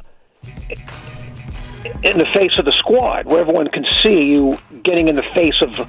In 2.04 2.18
the 2.18 2.28
face 2.34 2.58
of 2.60 2.66
the 2.66 2.74
squad, 2.74 3.26
where 3.26 3.42
everyone 3.42 3.68
can 3.70 3.86
see 4.04 4.24
you 4.24 4.58
getting 4.84 5.08
in 5.08 5.16
the 5.16 5.26
face 5.34 5.60
of 5.62 5.88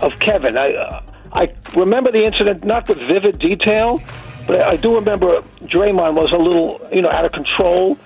of 0.00 0.18
Kevin, 0.18 0.56
I 0.56 0.74
uh, 0.74 1.02
I 1.32 1.52
remember 1.76 2.10
the 2.10 2.24
incident 2.24 2.64
not 2.64 2.88
with 2.88 2.98
vivid 2.98 3.38
detail, 3.38 4.02
but 4.46 4.62
I 4.62 4.76
do 4.76 4.96
remember 4.96 5.42
Draymond 5.62 6.14
was 6.14 6.32
a 6.32 6.36
little, 6.36 6.80
you 6.92 7.02
know, 7.02 7.10
out 7.10 7.24
of 7.24 7.32
control. 7.32 7.98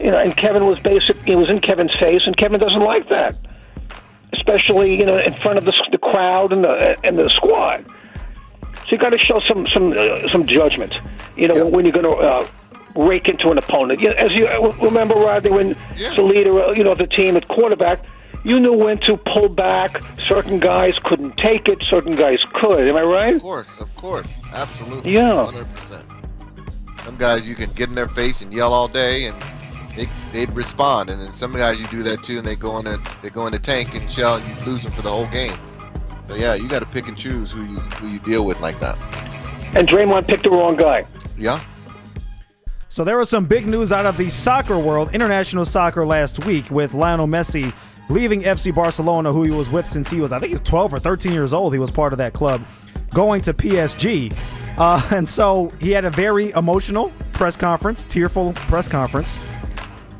You 0.00 0.10
know, 0.10 0.18
and 0.18 0.36
Kevin 0.36 0.66
was 0.66 0.78
basic. 0.78 1.16
He 1.22 1.34
was 1.34 1.50
in 1.50 1.60
Kevin's 1.60 1.94
face, 2.00 2.22
and 2.24 2.36
Kevin 2.36 2.60
doesn't 2.60 2.80
like 2.80 3.08
that, 3.08 3.36
especially 4.32 4.98
you 4.98 5.06
know 5.06 5.18
in 5.18 5.34
front 5.42 5.58
of 5.58 5.64
the, 5.64 5.72
the 5.90 5.98
crowd 5.98 6.52
and 6.52 6.64
the 6.64 6.96
and 7.04 7.18
the 7.18 7.28
squad. 7.30 7.84
So 8.74 8.86
you 8.90 8.98
got 8.98 9.12
to 9.12 9.18
show 9.18 9.40
some 9.48 9.66
some 9.68 9.92
uh, 9.92 10.28
some 10.30 10.46
judgment. 10.46 10.94
You 11.36 11.48
know, 11.48 11.66
when 11.66 11.84
you're 11.84 11.92
going 11.92 12.04
to 12.04 12.12
uh, 12.12 12.46
rake 12.94 13.28
into 13.28 13.50
an 13.50 13.58
opponent. 13.58 14.00
You 14.00 14.08
know, 14.10 14.14
as 14.16 14.30
you 14.32 14.46
uh, 14.46 14.76
remember, 14.82 15.14
Rodney, 15.14 15.50
when 15.50 15.76
the 15.96 16.22
leader, 16.22 16.62
uh, 16.62 16.72
you 16.72 16.84
know, 16.84 16.94
the 16.94 17.06
team 17.06 17.36
at 17.36 17.48
quarterback, 17.48 18.04
you 18.44 18.58
knew 18.58 18.72
when 18.72 18.98
to 19.00 19.16
pull 19.16 19.48
back. 19.48 20.02
Certain 20.28 20.58
guys 20.58 20.98
couldn't 20.98 21.36
take 21.36 21.68
it. 21.68 21.82
Certain 21.88 22.12
guys 22.12 22.38
could. 22.54 22.88
Am 22.88 22.96
I 22.96 23.02
right? 23.02 23.36
Of 23.36 23.42
course, 23.42 23.78
of 23.78 23.94
course, 23.96 24.26
absolutely. 24.52 25.12
Yeah. 25.12 25.44
hundred 25.44 25.72
percent. 25.74 26.04
Some 27.04 27.16
guys 27.16 27.46
you 27.46 27.54
can 27.54 27.70
get 27.72 27.88
in 27.88 27.94
their 27.94 28.08
face 28.08 28.40
and 28.40 28.52
yell 28.52 28.72
all 28.72 28.88
day, 28.88 29.26
and 29.26 29.36
they 29.96 30.08
they'd 30.32 30.50
respond. 30.52 31.10
And 31.10 31.20
then 31.20 31.34
some 31.34 31.52
guys 31.52 31.80
you 31.80 31.86
do 31.88 32.02
that 32.04 32.22
too, 32.22 32.38
and 32.38 32.46
they 32.46 32.56
go 32.56 32.78
in 32.78 32.84
the 32.84 33.00
they 33.22 33.30
go 33.30 33.46
in 33.46 33.52
the 33.52 33.58
tank 33.58 33.94
and 33.94 34.10
shell, 34.10 34.36
and 34.36 34.48
you 34.48 34.64
lose 34.64 34.82
them 34.82 34.92
for 34.92 35.02
the 35.02 35.10
whole 35.10 35.26
game. 35.28 35.56
So 36.28 36.36
yeah, 36.36 36.54
you 36.54 36.68
got 36.68 36.80
to 36.80 36.86
pick 36.86 37.08
and 37.08 37.16
choose 37.16 37.52
who 37.52 37.62
you 37.62 37.80
who 37.80 38.08
you 38.08 38.18
deal 38.20 38.44
with 38.44 38.60
like 38.60 38.78
that. 38.80 38.96
And 39.74 39.88
Draymond 39.88 40.26
picked 40.26 40.44
the 40.44 40.50
wrong 40.50 40.76
guy. 40.76 41.06
Yeah. 41.38 41.62
So 42.92 43.04
there 43.04 43.16
was 43.16 43.30
some 43.30 43.46
big 43.46 43.66
news 43.66 43.90
out 43.90 44.04
of 44.04 44.18
the 44.18 44.28
soccer 44.28 44.78
world, 44.78 45.14
international 45.14 45.64
soccer 45.64 46.04
last 46.04 46.44
week, 46.44 46.70
with 46.70 46.92
Lionel 46.92 47.26
Messi 47.26 47.72
leaving 48.10 48.42
FC 48.42 48.74
Barcelona, 48.74 49.32
who 49.32 49.44
he 49.44 49.50
was 49.50 49.70
with 49.70 49.86
since 49.86 50.10
he 50.10 50.20
was, 50.20 50.30
I 50.30 50.38
think 50.38 50.48
he 50.48 50.54
was 50.56 50.68
12 50.68 50.92
or 50.92 50.98
13 50.98 51.32
years 51.32 51.54
old. 51.54 51.72
He 51.72 51.78
was 51.78 51.90
part 51.90 52.12
of 52.12 52.18
that 52.18 52.34
club, 52.34 52.60
going 53.14 53.40
to 53.40 53.54
PSG. 53.54 54.36
Uh, 54.76 55.00
and 55.10 55.26
so 55.26 55.72
he 55.80 55.90
had 55.92 56.04
a 56.04 56.10
very 56.10 56.50
emotional 56.50 57.10
press 57.32 57.56
conference, 57.56 58.04
tearful 58.04 58.52
press 58.52 58.88
conference. 58.88 59.38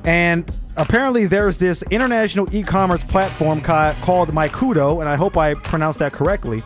And 0.04 0.50
apparently 0.78 1.26
there's 1.26 1.58
this 1.58 1.82
international 1.90 2.48
e-commerce 2.56 3.04
platform 3.04 3.60
ca- 3.60 3.94
called 4.00 4.30
Meikeduo, 4.30 5.00
and 5.00 5.10
I 5.10 5.16
hope 5.16 5.36
I 5.36 5.52
pronounced 5.52 5.98
that 5.98 6.14
correctly. 6.14 6.62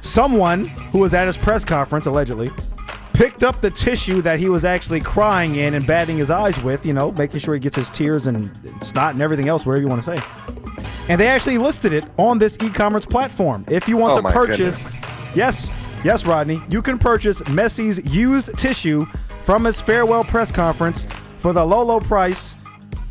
someone 0.00 0.68
who 0.68 1.00
was 1.00 1.12
at 1.12 1.26
his 1.26 1.36
press 1.36 1.66
conference, 1.66 2.06
allegedly, 2.06 2.50
picked 3.22 3.44
up 3.44 3.60
the 3.60 3.70
tissue 3.70 4.20
that 4.20 4.40
he 4.40 4.48
was 4.48 4.64
actually 4.64 5.00
crying 5.00 5.54
in 5.54 5.74
and 5.74 5.86
batting 5.86 6.18
his 6.18 6.28
eyes 6.28 6.60
with, 6.64 6.84
you 6.84 6.92
know, 6.92 7.12
making 7.12 7.38
sure 7.38 7.54
he 7.54 7.60
gets 7.60 7.76
his 7.76 7.88
tears 7.90 8.26
and 8.26 8.50
snot 8.82 9.12
and 9.12 9.22
everything 9.22 9.46
else, 9.46 9.64
wherever 9.64 9.80
you 9.80 9.86
want 9.86 10.02
to 10.02 10.16
say. 10.16 10.24
And 11.08 11.20
they 11.20 11.28
actually 11.28 11.56
listed 11.56 11.92
it 11.92 12.04
on 12.18 12.38
this 12.38 12.58
e 12.60 12.68
commerce 12.68 13.06
platform. 13.06 13.64
If 13.68 13.86
you 13.86 13.96
want 13.96 14.18
Oh, 14.18 14.22
to 14.22 14.32
purchase, 14.32 14.90
yes, 15.36 15.70
yes, 16.02 16.26
Rodney, 16.26 16.60
you 16.68 16.82
can 16.82 16.98
purchase 16.98 17.40
Messi's 17.42 18.04
used 18.12 18.58
tissue 18.58 19.06
from 19.44 19.62
his 19.66 19.80
farewell 19.80 20.24
press 20.24 20.50
conference 20.50 21.06
for 21.38 21.52
the 21.52 21.64
low, 21.64 21.84
low 21.84 22.00
price 22.00 22.56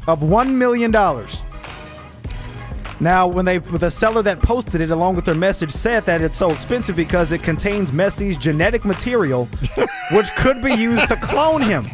of 0.10 0.20
$1 0.20 0.52
million. 0.54 0.92
Now, 3.02 3.26
when 3.26 3.46
they 3.46 3.58
the 3.58 3.90
seller 3.90 4.22
that 4.22 4.42
posted 4.44 4.80
it 4.80 4.92
along 4.92 5.16
with 5.16 5.26
their 5.26 5.34
message 5.36 5.72
said 5.72 6.06
that 6.06 6.22
it's 6.22 6.38
so 6.38 6.52
expensive 6.52 6.96
because 6.96 7.32
it 7.32 7.42
contains 7.42 7.90
Messi's 7.92 8.38
genetic 8.38 8.86
material, 8.86 9.50
which 10.12 10.30
could 10.36 10.62
be 10.64 10.74
used 10.76 11.08
to 11.08 11.16
clone 11.16 11.62
him. 11.64 11.90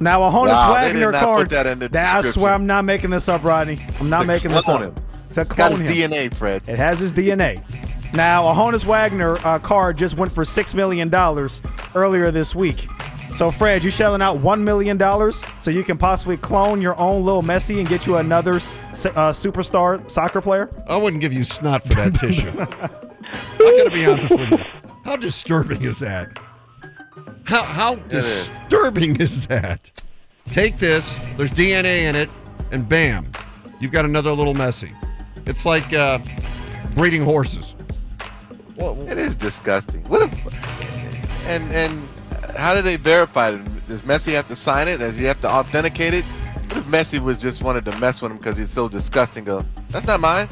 Now, 0.00 0.22
a 0.22 0.30
Honus 0.30 0.48
Wow, 0.48 0.72
Wagner 0.72 1.12
card. 1.12 1.50
that 1.50 1.78
that- 1.92 2.16
I 2.16 2.20
swear, 2.22 2.54
I'm 2.54 2.66
not 2.66 2.86
making 2.86 3.10
this 3.10 3.28
up, 3.28 3.44
Rodney. 3.44 3.84
I'm 4.00 4.08
not 4.08 4.22
To 4.22 4.26
making 4.28 4.50
this 4.50 4.66
up. 4.68 4.80
him. 4.80 4.94
To 5.34 5.44
Got 5.44 5.48
clone 5.48 5.80
his 5.82 5.90
him. 5.90 6.10
DNA, 6.10 6.34
Fred. 6.34 6.62
It 6.66 6.78
has 6.78 6.98
his 7.00 7.12
DNA. 7.12 7.62
Now, 8.14 8.48
a 8.48 8.54
Honus 8.54 8.86
Wagner 8.86 9.36
uh, 9.44 9.58
card 9.58 9.98
just 9.98 10.16
went 10.16 10.32
for 10.32 10.42
six 10.42 10.72
million 10.72 11.10
dollars 11.10 11.60
earlier 11.94 12.30
this 12.30 12.54
week. 12.54 12.88
So, 13.36 13.50
Fred, 13.50 13.84
you 13.84 13.90
shelling 13.90 14.22
out 14.22 14.38
one 14.38 14.64
million 14.64 14.96
dollars 14.96 15.42
so 15.62 15.70
you 15.70 15.84
can 15.84 15.96
possibly 15.96 16.36
clone 16.36 16.82
your 16.82 16.98
own 16.98 17.24
little 17.24 17.42
Messi 17.42 17.78
and 17.78 17.88
get 17.88 18.06
you 18.06 18.16
another 18.16 18.54
uh, 18.54 18.58
superstar 19.32 20.10
soccer 20.10 20.40
player? 20.40 20.70
I 20.88 20.96
wouldn't 20.96 21.20
give 21.20 21.32
you 21.32 21.44
snot 21.44 21.84
for 21.84 21.94
that 21.94 22.14
tissue. 22.14 22.48
I 22.58 23.76
gotta 23.76 23.90
be 23.90 24.06
honest 24.06 24.36
with 24.36 24.50
you. 24.50 24.58
How 25.04 25.16
disturbing 25.16 25.82
is 25.82 26.00
that? 26.00 26.38
How 27.44 27.62
how 27.62 27.94
is. 28.10 28.48
disturbing 28.48 29.20
is 29.20 29.46
that? 29.46 29.90
Take 30.50 30.78
this. 30.78 31.18
There's 31.36 31.50
DNA 31.50 32.08
in 32.08 32.16
it, 32.16 32.28
and 32.72 32.88
bam, 32.88 33.30
you've 33.80 33.92
got 33.92 34.04
another 34.04 34.32
little 34.32 34.54
Messi. 34.54 34.94
It's 35.46 35.64
like 35.64 35.92
uh, 35.94 36.18
breeding 36.94 37.22
horses. 37.22 37.74
It 38.76 39.18
is 39.18 39.36
disgusting. 39.36 40.02
What 40.04 40.22
if? 40.22 41.46
And 41.46 41.70
and 41.72 42.02
how 42.58 42.74
do 42.74 42.82
they 42.82 42.96
verify 42.96 43.50
it? 43.50 43.86
Does 43.88 44.02
Messi 44.02 44.32
have 44.32 44.48
to 44.48 44.56
sign 44.56 44.88
it? 44.88 44.98
Does 44.98 45.16
he 45.16 45.24
have 45.24 45.40
to 45.40 45.48
authenticate 45.48 46.14
it? 46.14 46.24
What 46.24 46.76
if 46.78 46.84
Messi 46.84 47.18
was 47.18 47.40
just 47.40 47.62
wanted 47.62 47.84
to 47.86 47.96
mess 47.98 48.20
with 48.20 48.30
him 48.32 48.38
because 48.38 48.56
he's 48.56 48.70
so 48.70 48.88
disgusting? 48.88 49.44
Go, 49.44 49.64
that's 49.90 50.06
not 50.06 50.20
mine. 50.20 50.48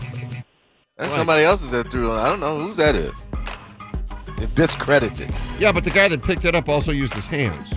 That's 0.96 1.10
Right. 1.10 1.16
somebody 1.16 1.44
else's 1.44 1.70
that 1.72 1.90
threw 1.90 2.10
it. 2.12 2.18
I 2.18 2.28
don't 2.30 2.40
know 2.40 2.58
whose 2.58 2.76
that 2.78 2.94
is. 2.94 3.26
It 4.38 4.54
discredited. 4.54 5.30
Yeah, 5.58 5.72
but 5.72 5.84
the 5.84 5.90
guy 5.90 6.08
that 6.08 6.22
picked 6.22 6.44
it 6.44 6.54
up 6.54 6.68
also 6.68 6.92
used 6.92 7.12
his 7.14 7.26
hands. 7.26 7.74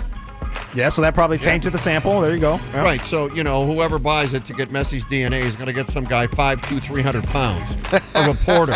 Yeah, 0.74 0.90
so 0.90 1.02
that 1.02 1.14
probably 1.14 1.38
tainted 1.38 1.74
the 1.74 1.78
sample. 1.78 2.22
There 2.22 2.34
you 2.34 2.40
go. 2.40 2.60
Yeah. 2.74 2.82
Right. 2.84 3.02
So 3.02 3.30
you 3.34 3.44
know, 3.44 3.66
whoever 3.66 3.98
buys 4.00 4.34
it 4.34 4.46
to 4.46 4.54
get 4.54 4.70
Messi's 4.70 5.04
DNA 5.06 5.42
is 5.44 5.56
going 5.56 5.68
to 5.68 5.74
get 5.74 5.88
some 5.88 6.06
guy 6.06 6.28
five 6.28 6.62
two 6.62 6.80
three 6.80 7.02
hundred 7.02 7.26
pounds 7.26 7.74
of 8.16 8.28
a 8.28 8.34
porter 8.46 8.74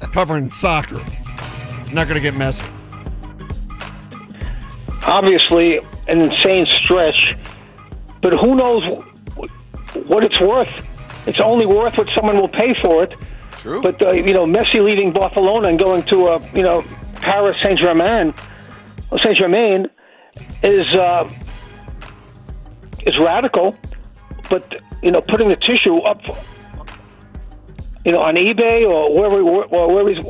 covering 0.12 0.50
soccer. 0.50 1.04
Not 1.92 2.08
going 2.08 2.14
to 2.14 2.20
get 2.20 2.34
Messi. 2.34 2.66
Obviously 5.04 5.78
an 6.08 6.20
insane 6.20 6.66
stretch, 6.66 7.34
but 8.22 8.34
who 8.34 8.54
knows 8.56 9.04
what 10.06 10.24
it's 10.24 10.40
worth? 10.40 10.68
It's 11.26 11.40
only 11.40 11.66
worth 11.66 11.96
what 11.98 12.08
someone 12.16 12.36
will 12.36 12.48
pay 12.48 12.72
for 12.82 13.04
it. 13.04 13.14
True. 13.52 13.82
But 13.82 14.04
uh, 14.04 14.12
you 14.12 14.32
know, 14.32 14.46
Messi 14.46 14.82
leaving 14.82 15.12
Barcelona 15.12 15.68
and 15.68 15.78
going 15.78 16.02
to 16.04 16.26
uh, 16.26 16.48
you 16.54 16.62
know 16.62 16.84
Paris 17.16 17.56
Saint 17.64 17.78
Germain, 17.78 18.32
Saint 19.22 19.36
Germain, 19.36 19.88
is 20.62 20.86
uh, 20.94 21.30
is 23.06 23.18
radical. 23.18 23.76
But 24.48 24.80
you 25.02 25.10
know, 25.10 25.20
putting 25.20 25.48
the 25.48 25.56
tissue 25.56 25.98
up, 25.98 26.20
you 28.04 28.12
know, 28.12 28.20
on 28.20 28.36
eBay 28.36 28.84
or 28.84 29.14
wherever, 29.14 29.42
or 29.42 29.92
wherever 29.92 30.10
he's 30.10 30.24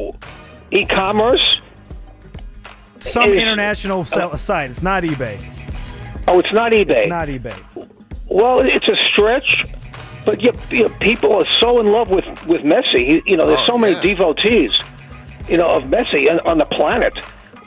Some 3.13 3.31
is- 3.33 3.43
international 3.43 4.05
sell- 4.05 4.31
oh. 4.33 4.37
site. 4.37 4.71
It's 4.71 4.83
not 4.83 5.03
eBay. 5.03 5.39
Oh, 6.27 6.39
it's 6.41 6.53
not 6.53 6.73
eBay. 6.73 6.91
It's 7.05 7.09
not 7.09 7.29
eBay. 7.29 7.57
Well, 8.27 8.61
it's 8.61 8.87
a 8.87 8.97
stretch, 9.11 9.65
but 10.27 10.43
you, 10.43 10.53
you 10.71 10.83
know, 10.89 10.95
people 11.01 11.33
are 11.35 11.47
so 11.61 11.81
in 11.81 11.87
love 11.91 12.11
with 12.11 12.27
with 12.47 12.63
Messi. 12.63 13.23
You 13.27 13.37
know, 13.37 13.47
there's 13.47 13.61
Oh, 13.61 13.67
so 13.67 13.79
many 13.79 13.95
yeah. 13.95 14.03
devotees, 14.15 14.73
you 15.49 15.57
know, 15.57 15.69
of 15.69 15.85
Messi 15.85 16.31
on, 16.31 16.41
on 16.41 16.59
the 16.59 16.67
planet. 16.67 17.15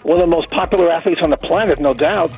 One 0.04 0.17
of 0.17 0.21
the 0.21 0.27
most 0.27 0.49
popular 0.51 0.91
athletes 0.91 1.21
on 1.23 1.30
the 1.32 1.38
planet, 1.38 1.80
no 1.80 1.93
doubt. 1.93 2.32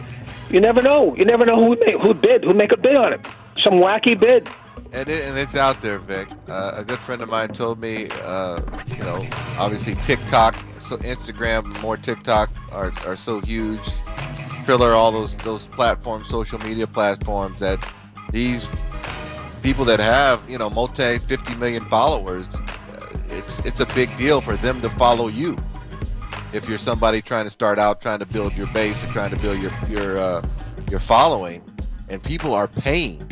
You 0.50 0.60
never 0.62 0.82
know. 0.82 1.16
You 1.16 1.26
never 1.26 1.46
know 1.46 1.56
who 1.56 1.76
who 2.02 2.14
bid, 2.14 2.44
who 2.46 2.54
make 2.54 2.72
a 2.72 2.78
bid 2.78 2.96
on 2.96 3.12
it. 3.14 3.22
Some 3.64 3.74
wacky 3.76 4.18
bid. 4.20 4.50
And, 4.94 5.10
it, 5.10 5.26
and 5.26 5.40
it's 5.40 5.56
out 5.56 5.82
there, 5.82 5.98
Vic. 5.98 6.28
Uh, 6.48 6.74
a 6.76 6.84
good 6.84 7.00
friend 7.00 7.22
of 7.24 7.30
mine 7.30 7.50
told 7.50 7.80
me, 7.80 8.10
uh, 8.22 8.62
you 8.88 9.04
know, 9.04 9.28
obviously 9.58 9.96
TikTok, 9.96 10.56
so 10.78 10.98
Instagram, 10.98 11.82
more 11.82 11.98
TikTok 11.98 12.52
are, 12.72 12.94
are 13.06 13.16
so 13.16 13.42
huge. 13.42 13.82
Triller, 14.66 14.92
all 14.92 15.12
those 15.12 15.36
those 15.38 15.66
platforms, 15.66 16.30
social 16.30 16.60
media 16.60 16.88
platforms, 16.88 17.60
that 17.60 17.86
these 18.32 18.68
people 19.64 19.84
that 19.86 20.00
have, 20.00 20.48
you 20.50 20.58
know, 20.58 20.70
multi 20.70 21.18
50 21.18 21.56
million 21.56 21.84
followers, 21.90 22.48
uh, 22.56 23.18
it's 23.30 23.60
it's 23.66 23.80
a 23.80 23.86
big 23.88 24.16
deal 24.16 24.42
for 24.42 24.56
them 24.56 24.80
to 24.82 24.90
follow 24.92 25.28
you. 25.28 25.58
If 26.54 26.70
you're 26.70 26.78
somebody 26.78 27.22
trying 27.22 27.46
to 27.46 27.50
start 27.50 27.80
out, 27.80 28.00
trying 28.02 28.20
to 28.20 28.26
build 28.26 28.56
your 28.56 28.68
base, 28.68 29.04
or 29.04 29.08
trying 29.08 29.32
to 29.32 29.38
build 29.38 29.60
your 29.60 29.74
your 29.90 30.18
uh, 30.20 30.48
your 30.90 31.00
following, 31.00 31.64
and 32.10 32.22
people 32.24 32.54
are 32.54 32.68
paying 32.68 33.28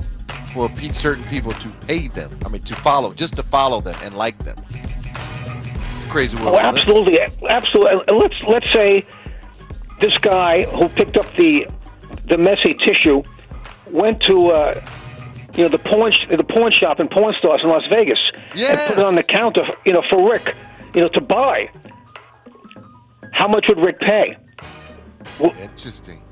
for 0.53 0.69
certain 0.93 1.23
people 1.25 1.51
to 1.53 1.69
pay 1.87 2.07
them. 2.07 2.37
I 2.45 2.49
mean, 2.49 2.61
to 2.63 2.75
follow, 2.75 3.13
just 3.13 3.35
to 3.37 3.43
follow 3.43 3.81
them 3.81 3.95
and 4.03 4.15
like 4.15 4.37
them. 4.43 4.63
It's 5.95 6.05
a 6.05 6.07
crazy 6.07 6.37
world. 6.37 6.49
Oh, 6.49 6.51
we 6.51 6.57
live 6.57 6.65
in. 6.65 6.77
absolutely, 6.77 7.19
absolutely. 7.49 8.03
And 8.07 8.17
let's 8.17 8.35
let's 8.47 8.73
say 8.73 9.05
this 9.99 10.17
guy 10.17 10.65
who 10.65 10.89
picked 10.89 11.17
up 11.17 11.25
the 11.37 11.67
the 12.25 12.35
Messi 12.35 12.77
tissue 12.79 13.23
went 13.89 14.21
to 14.23 14.47
uh, 14.49 14.85
you 15.55 15.63
know 15.63 15.69
the 15.69 15.79
porn 15.79 16.11
sh- 16.11 16.27
the 16.35 16.43
porn 16.43 16.71
shop 16.71 16.99
and 16.99 17.09
porn 17.09 17.33
stores 17.39 17.61
in 17.63 17.69
Las 17.69 17.83
Vegas 17.91 18.19
and 18.55 18.79
put 18.87 18.97
it 18.97 19.05
on 19.05 19.15
the 19.15 19.23
counter, 19.23 19.63
you 19.85 19.93
know, 19.93 20.03
for 20.09 20.29
Rick, 20.29 20.55
you 20.95 21.01
know, 21.01 21.09
to 21.09 21.21
buy. 21.21 21.69
How 23.33 23.47
much 23.47 23.65
would 23.69 23.79
Rick 23.79 23.99
pay? 23.99 24.37
Interesting. 25.39 26.23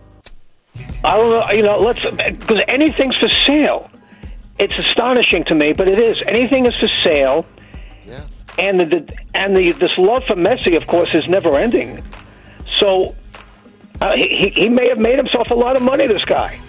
I 1.03 1.17
don't 1.17 1.29
know. 1.29 1.51
You 1.51 1.63
know, 1.63 1.79
let's 1.79 2.01
because 2.01 2.61
anything's 2.67 3.15
for 3.17 3.29
sale. 3.45 3.89
It's 4.59 4.77
astonishing 4.77 5.45
to 5.45 5.55
me, 5.55 5.73
but 5.73 5.87
it 5.87 6.01
is. 6.01 6.21
Anything 6.27 6.65
is 6.65 6.75
for 6.75 6.89
sale. 7.03 7.45
Yeah. 8.05 8.25
And 8.57 8.79
the, 8.79 8.85
the 8.85 9.15
and 9.33 9.55
the 9.55 9.71
this 9.71 9.91
love 9.97 10.23
for 10.27 10.35
Messi, 10.35 10.75
of 10.75 10.85
course, 10.87 11.13
is 11.13 11.27
never 11.27 11.55
ending. 11.55 12.03
So 12.77 13.15
uh, 14.01 14.15
he 14.15 14.51
he 14.53 14.69
may 14.69 14.89
have 14.89 14.97
made 14.97 15.17
himself 15.17 15.49
a 15.49 15.55
lot 15.55 15.75
of 15.75 15.81
money. 15.81 16.07
This 16.07 16.25
guy. 16.25 16.59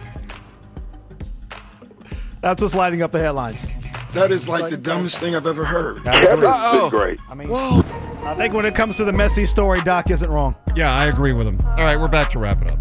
That's 2.41 2.63
what's 2.63 2.75
lighting 2.75 3.03
up 3.03 3.11
the 3.11 3.19
headlines. 3.19 3.67
That 4.15 4.31
is 4.31 4.49
like 4.49 4.71
the 4.71 4.77
dumbest 4.77 5.21
thing 5.21 5.37
I've 5.37 5.47
ever 5.47 5.65
heard. 5.65 6.03
Kevin's 6.05 6.41
been 6.73 6.91
great. 6.91 7.21
I 7.29 7.35
mean, 7.35 7.49
I 7.51 8.35
think 8.37 8.55
when 8.55 8.65
it 8.65 8.75
comes 8.75 8.97
to 8.97 9.05
the 9.05 9.13
Messi 9.13 9.47
story, 9.47 9.81
Doc 9.83 10.11
isn't 10.11 10.31
wrong. 10.31 10.57
Yeah, 10.75 10.95
I 10.95 11.07
agree 11.07 11.33
with 11.33 11.47
him. 11.47 11.59
All 11.61 11.85
right, 11.85 11.99
we're 11.99 12.09
back 12.09 12.31
to 12.31 12.39
wrap 12.39 12.63
it 12.63 12.73
up. 12.73 12.81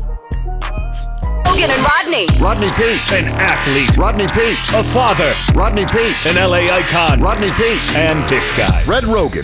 Roggin 1.60 1.76
and 1.76 1.84
Rodney. 1.84 2.28
Rodney 2.40 2.72
Peete. 2.72 3.12
An 3.12 3.26
athlete. 3.38 3.98
Rodney 3.98 4.28
Peete. 4.28 4.58
A 4.76 4.84
father. 4.84 5.34
Rodney 5.54 5.86
Peete. 5.86 6.16
An 6.28 6.36
LA 6.36 6.74
icon. 6.74 7.20
Rodney 7.20 7.52
Peete. 7.52 7.96
And 7.96 8.24
this 8.30 8.58
guy. 8.58 8.80
Fred 8.82 9.04
Roggin. 9.04 9.44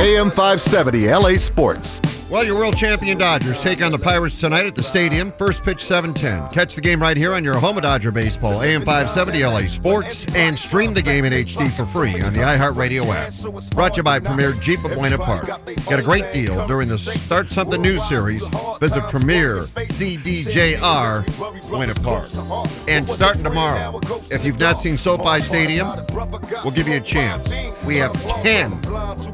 AM 0.00 0.30
570 0.30 1.10
LA 1.10 1.36
Sports. 1.36 2.00
Well, 2.32 2.44
your 2.44 2.56
world 2.56 2.78
champion 2.78 3.18
Dodgers 3.18 3.60
take 3.60 3.82
on 3.82 3.92
the 3.92 3.98
Pirates 3.98 4.40
tonight 4.40 4.64
at 4.64 4.74
the 4.74 4.82
stadium. 4.82 5.32
First 5.32 5.62
pitch 5.62 5.84
7:10. 5.84 6.50
Catch 6.50 6.74
the 6.74 6.80
game 6.80 6.98
right 6.98 7.14
here 7.14 7.34
on 7.34 7.44
your 7.44 7.56
home 7.56 7.76
of 7.76 7.82
Dodger 7.82 8.10
baseball, 8.10 8.62
AM 8.62 8.86
570 8.86 9.44
LA 9.44 9.68
Sports, 9.68 10.24
and 10.34 10.58
stream 10.58 10.94
the 10.94 11.02
game 11.02 11.26
in 11.26 11.34
HD 11.34 11.68
for 11.68 11.84
free 11.84 12.22
on 12.22 12.32
the 12.32 12.38
iHeartRadio 12.38 13.04
app. 13.14 13.34
Brought 13.74 13.92
to 13.92 13.96
you 13.98 14.02
by 14.02 14.18
Premier 14.18 14.52
Jeep 14.54 14.82
of 14.82 14.94
Buena 14.94 15.18
Park. 15.18 15.46
Get 15.90 15.98
a 15.98 16.02
great 16.02 16.32
deal 16.32 16.66
during 16.66 16.88
the 16.88 16.96
Start 16.96 17.50
Something 17.50 17.82
New 17.82 17.98
series. 17.98 18.48
Visit 18.80 19.02
Premier 19.10 19.66
CDJR 19.76 21.26
Buena 21.68 21.94
Park. 21.96 22.30
And 22.88 23.06
starting 23.10 23.44
tomorrow, 23.44 24.00
if 24.30 24.42
you've 24.42 24.58
not 24.58 24.80
seen 24.80 24.96
SoFi 24.96 25.42
Stadium, 25.42 25.86
we'll 26.64 26.72
give 26.72 26.88
you 26.88 26.96
a 26.96 27.00
chance. 27.00 27.46
We 27.84 27.98
have 27.98 28.14
10 28.42 28.80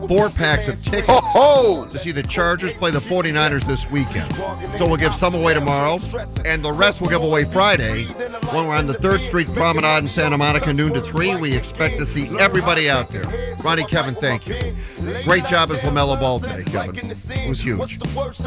four 0.09 0.31
packs 0.31 0.69
of 0.69 0.83
tickets 0.83 1.07
to 1.07 1.99
see 1.99 2.13
the 2.13 2.23
Chargers 2.23 2.75
play 2.75 2.88
play 2.91 3.01
the 3.01 3.33
49ers 3.33 3.65
this 3.65 3.91
weekend. 3.91 4.33
So 4.79 4.87
we'll 4.87 4.97
give 4.97 5.15
some 5.15 5.35
away 5.35 5.55
tomorrow, 5.55 5.99
and 6.45 6.63
the 6.63 6.73
rest 6.73 7.01
we'll 7.01 7.11
give 7.11 7.23
away 7.23 7.45
Friday 7.45 8.05
when 8.53 8.67
we're 8.67 8.75
on 8.77 8.87
the 8.87 8.95
3rd 8.95 9.25
Street 9.25 9.47
Promenade 9.49 10.05
in 10.05 10.09
Santa 10.09 10.39
Monica, 10.39 10.73
noon 10.73 10.95
to 10.95 11.01
3. 11.01 11.37
We 11.37 11.55
expect 11.55 11.99
to 11.99 12.07
see 12.07 12.29
everybody 12.39 12.89
out 12.89 13.09
there. 13.09 13.57
Ronnie, 13.63 13.85
Kevin, 13.85 14.15
thank 14.15 14.47
you. 14.47 14.77
Great 15.25 15.47
job 15.47 15.71
as 15.71 15.83
LaMelo 15.83 16.19
Ball 16.19 16.41
today, 16.41 16.65
Kevin. 16.65 16.97
It 16.97 17.49
was 17.49 17.61
huge. 17.61 17.99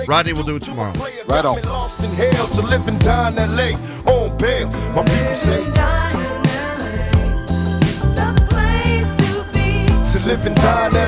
Rodney 0.08 0.34
will 0.34 0.44
do 0.44 0.56
it 0.56 0.64
tomorrow. 0.64 0.94
Right 1.28 1.46
on. 1.46 1.62
Lost 1.64 2.04
in 2.04 2.12
hell 2.12 2.48
to 2.48 2.62
living 2.62 2.98
down 3.00 3.36
LA 3.36 3.74
on 4.12 4.38
bail. 4.38 4.70
My 4.94 5.04
people 5.04 5.36
say 5.36 5.64
to 10.12 10.20
living 10.28 10.56
down 10.56 10.94
LA. 10.94 11.02